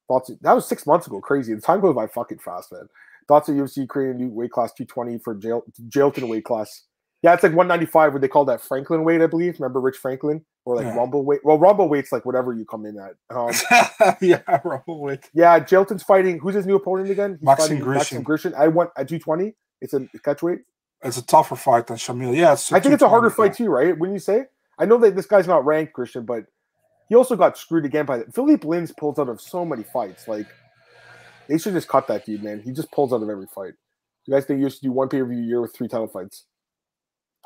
[0.09, 1.21] Thoughts that was six months ago.
[1.21, 1.55] Crazy.
[1.55, 2.89] The time goes by fucking fast, man.
[3.29, 6.83] Thoughts of UFC creating a new weight class 220 for jail Jailton weight class.
[7.23, 9.61] Yeah, it's like 195 where they call that Franklin weight, I believe.
[9.61, 10.45] Remember Rich Franklin?
[10.65, 10.97] Or like yeah.
[10.97, 11.41] Rumble weight.
[11.45, 13.15] Well, Rumble weight's like whatever you come in at.
[13.31, 15.31] Um, yeah, Rumble weight.
[15.33, 16.41] Yeah, Jailton's fighting.
[16.41, 17.39] Who's his new opponent again?
[17.39, 18.25] He's Maxim Grishin.
[18.25, 18.55] Grishin.
[18.55, 19.55] I went at 220.
[19.81, 20.61] It's a catch weight.
[21.05, 22.37] It's a tougher fight than Shamil.
[22.37, 23.97] Yeah, I think it's a harder fight too, right?
[23.97, 24.47] Wouldn't you say?
[24.79, 26.45] I know that this guy's not ranked Christian, but
[27.09, 28.35] he also got screwed again by that.
[28.35, 30.29] Philippe Lins pulls out of so many fights.
[30.29, 30.47] Like
[31.49, 32.63] they should just cut that dude, man.
[32.63, 33.75] He just pulls out of every fight.
[34.27, 36.07] You guys think you should do one pay per view a year with three title
[36.07, 36.45] fights?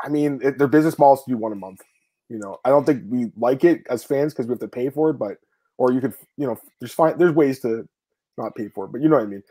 [0.02, 1.82] I mean, it, their business model is to do one a month.
[2.28, 4.90] You know, I don't think we like it as fans because we have to pay
[4.90, 5.38] for it, but
[5.78, 7.16] or you could, you know, there's fine.
[7.18, 7.88] There's ways to
[8.36, 9.42] not pay for it, but you know what I mean.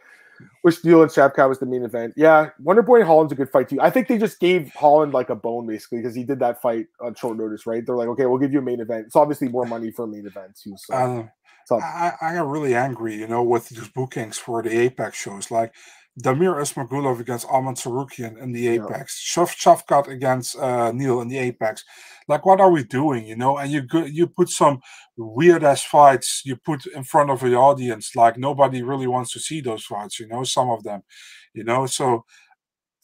[0.64, 2.14] Which deal and Shavkat was the main event.
[2.18, 3.80] Yeah, Wonder Boy and Holland's a good fight too.
[3.80, 6.88] I think they just gave Holland like a bone basically because he did that fight
[7.00, 7.86] on short notice, right?
[7.86, 9.06] They're like, okay, we'll give you a main event.
[9.06, 10.76] It's obviously more money for main event too.
[10.78, 11.32] So, um,
[11.66, 15.52] so I, I got really angry, you know, with these bookings for the Apex shows.
[15.52, 15.74] Like
[16.22, 19.44] Damir Ismagulov against Arman Tsarukyan in the Apex, yeah.
[19.46, 21.84] Shavkat against uh, Neal in the Apex.
[22.28, 23.58] Like, what are we doing, you know?
[23.58, 24.80] And you go, you put some
[25.18, 29.40] weird ass fights you put in front of the audience, like nobody really wants to
[29.40, 31.04] see those fights, you know, some of them,
[31.54, 31.86] you know.
[31.86, 32.26] So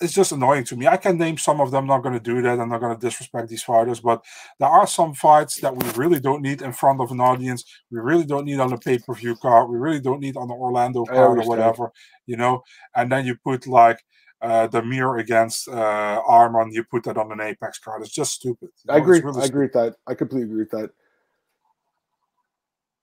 [0.02, 0.88] it's just annoying to me.
[0.88, 1.86] I can name some of them.
[1.86, 2.60] Not going to do that.
[2.60, 4.24] I'm not going to disrespect these fighters, but
[4.60, 7.64] there are some fights that we really don't need in front of an audience.
[7.92, 9.70] We really don't need on a pay per view card.
[9.70, 11.92] We really don't need on the Orlando card or whatever,
[12.26, 12.64] you know.
[12.96, 14.04] And then you put like
[14.42, 16.74] uh, Damir against uh, Arman.
[16.74, 18.02] You put that on an Apex card.
[18.02, 18.70] It's just stupid.
[18.90, 19.22] I agree.
[19.22, 19.96] Really I agree with that.
[20.08, 20.90] I completely agree with that.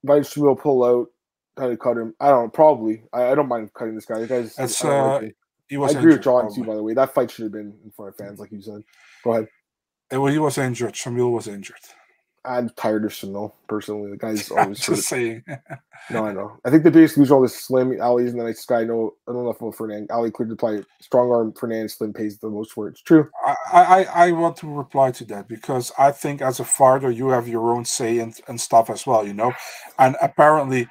[0.04, 1.08] Vice will pull out.
[1.56, 2.14] How to cut him?
[2.20, 2.50] I don't know.
[2.50, 3.02] Probably.
[3.12, 4.20] I, I don't mind cutting this guy.
[4.20, 4.56] The guy's.
[4.84, 5.22] uh,
[5.68, 6.94] he was I agree with John too, by the way.
[6.94, 8.82] That fight should have been in front of fans, like you said.
[9.24, 9.48] Go ahead.
[10.10, 10.94] And well, he was injured.
[10.94, 11.76] Shamil was injured.
[12.44, 14.10] I'm tired of Shamil personally.
[14.10, 15.44] The guy's always just saying.
[16.10, 16.56] no, I know.
[16.64, 18.80] I think the biggest loser all this Slim Ali's and the nice guy.
[18.80, 21.52] I know I don't know if Fernand Ali cleared to play strong arm.
[21.52, 22.92] Fernand Slim pays the most for it.
[22.92, 23.28] It's true.
[23.44, 27.28] I, I I want to reply to that because I think as a fighter you
[27.28, 29.26] have your own say and, and stuff as well.
[29.26, 29.52] You know,
[29.98, 30.88] and apparently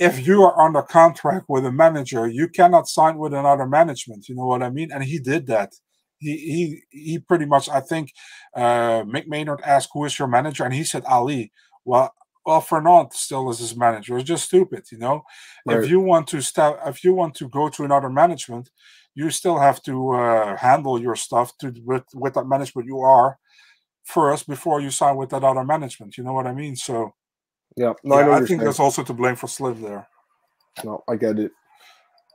[0.00, 4.28] if you are under contract with a manager, you cannot sign with another management.
[4.28, 4.90] You know what I mean?
[4.92, 5.72] And he did that.
[6.18, 7.68] He he he pretty much.
[7.68, 8.12] I think
[8.54, 11.52] uh, Mick Maynard asked, "Who is your manager?" and he said Ali.
[11.84, 12.14] Well,
[12.46, 14.16] well, Fernand still is his manager.
[14.16, 15.22] It's just stupid, you know.
[15.66, 15.82] Right.
[15.82, 18.70] If you want to step, if you want to go to another management,
[19.14, 23.38] you still have to uh, handle your stuff to with with that management you are
[24.04, 26.16] first before you sign with that other management.
[26.16, 26.76] You know what I mean?
[26.76, 27.14] So
[27.76, 30.06] yeah, no, yeah, I, I think that's also to blame for Slim there.
[30.84, 31.52] No, I get it.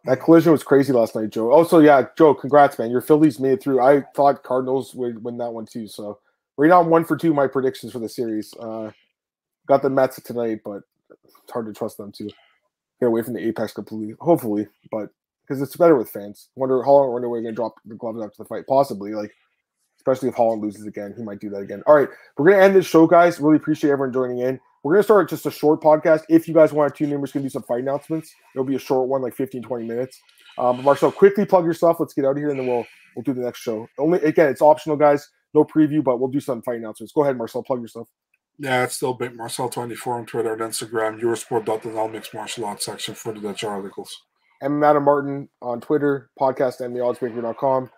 [0.06, 1.52] That collision was crazy last night, Joe.
[1.52, 2.90] Also, yeah, Joe, congrats, man.
[2.90, 3.82] Your Phillies made it through.
[3.82, 5.88] I thought Cardinals would win that one too.
[5.88, 6.20] So
[6.58, 7.34] right now, I'm one for two.
[7.34, 8.54] My predictions for the series.
[8.60, 8.92] Uh,
[9.68, 12.30] got the Mets tonight, but it's hard to trust them to
[13.00, 14.14] Get away from the apex completely.
[14.20, 15.10] Hopefully, but
[15.42, 16.50] because it's better with fans.
[16.56, 18.68] Wonder how long wonder we're gonna drop the gloves after the fight.
[18.68, 19.32] Possibly, like
[19.98, 21.14] especially if Holland loses again.
[21.16, 21.82] He might do that again.
[21.88, 23.40] All right, we're gonna end this show, guys.
[23.40, 24.60] Really appreciate everyone joining in.
[24.84, 26.22] We're gonna start just a short podcast.
[26.30, 28.34] If you guys want to tune in, we're gonna do some fight announcements.
[28.56, 30.20] It'll be a short one, like 15, 20 minutes.
[30.58, 32.00] Um, Marcel, quickly plug yourself.
[32.00, 33.88] Let's get out of here, and then we'll we'll do the next show.
[33.98, 35.28] Only again, it's optional, guys.
[35.54, 37.14] No preview, but we'll do some fight announcements.
[37.14, 37.64] Go ahead, Marcel.
[37.64, 38.08] Plug yourself.
[38.58, 43.32] Yeah, it's still Big Marcel24 on Twitter and Instagram, Eurosport.nl mixed martial arts section for
[43.32, 44.14] the Dutch articles.
[44.62, 47.90] And Adam Martin on Twitter, podcast and theoddsmaker.com.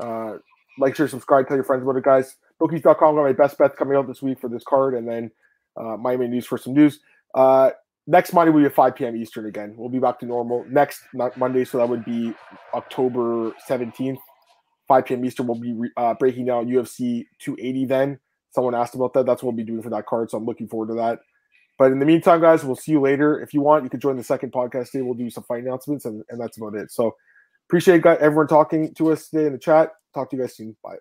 [0.00, 0.38] Uh,
[0.78, 2.36] like, share, subscribe, tell your friends about it, guys.
[2.58, 5.30] Bookies.com got my best bets coming out this week for this card, and then
[5.76, 7.00] uh, Miami News for some news.
[7.34, 7.70] Uh,
[8.06, 9.16] next Monday will be at 5 p.m.
[9.16, 9.74] Eastern again.
[9.76, 12.34] We'll be back to normal next Monday, so that would be
[12.74, 14.18] October 17th,
[14.88, 15.24] 5 p.m.
[15.24, 15.46] Eastern.
[15.46, 18.18] We'll be uh, breaking down UFC 280 then.
[18.50, 19.26] Someone asked about that.
[19.26, 21.20] That's what we'll be doing for that card, so I'm looking forward to that.
[21.78, 23.40] But in the meantime, guys, we'll see you later.
[23.40, 25.02] If you want, you can join the second podcast today.
[25.02, 26.90] We'll do some fight announcements, and, and that's about it.
[26.90, 27.14] So
[27.68, 29.90] appreciate everyone talking to us today in the chat.
[30.14, 30.74] Talk to you guys soon.
[30.82, 30.96] Bye.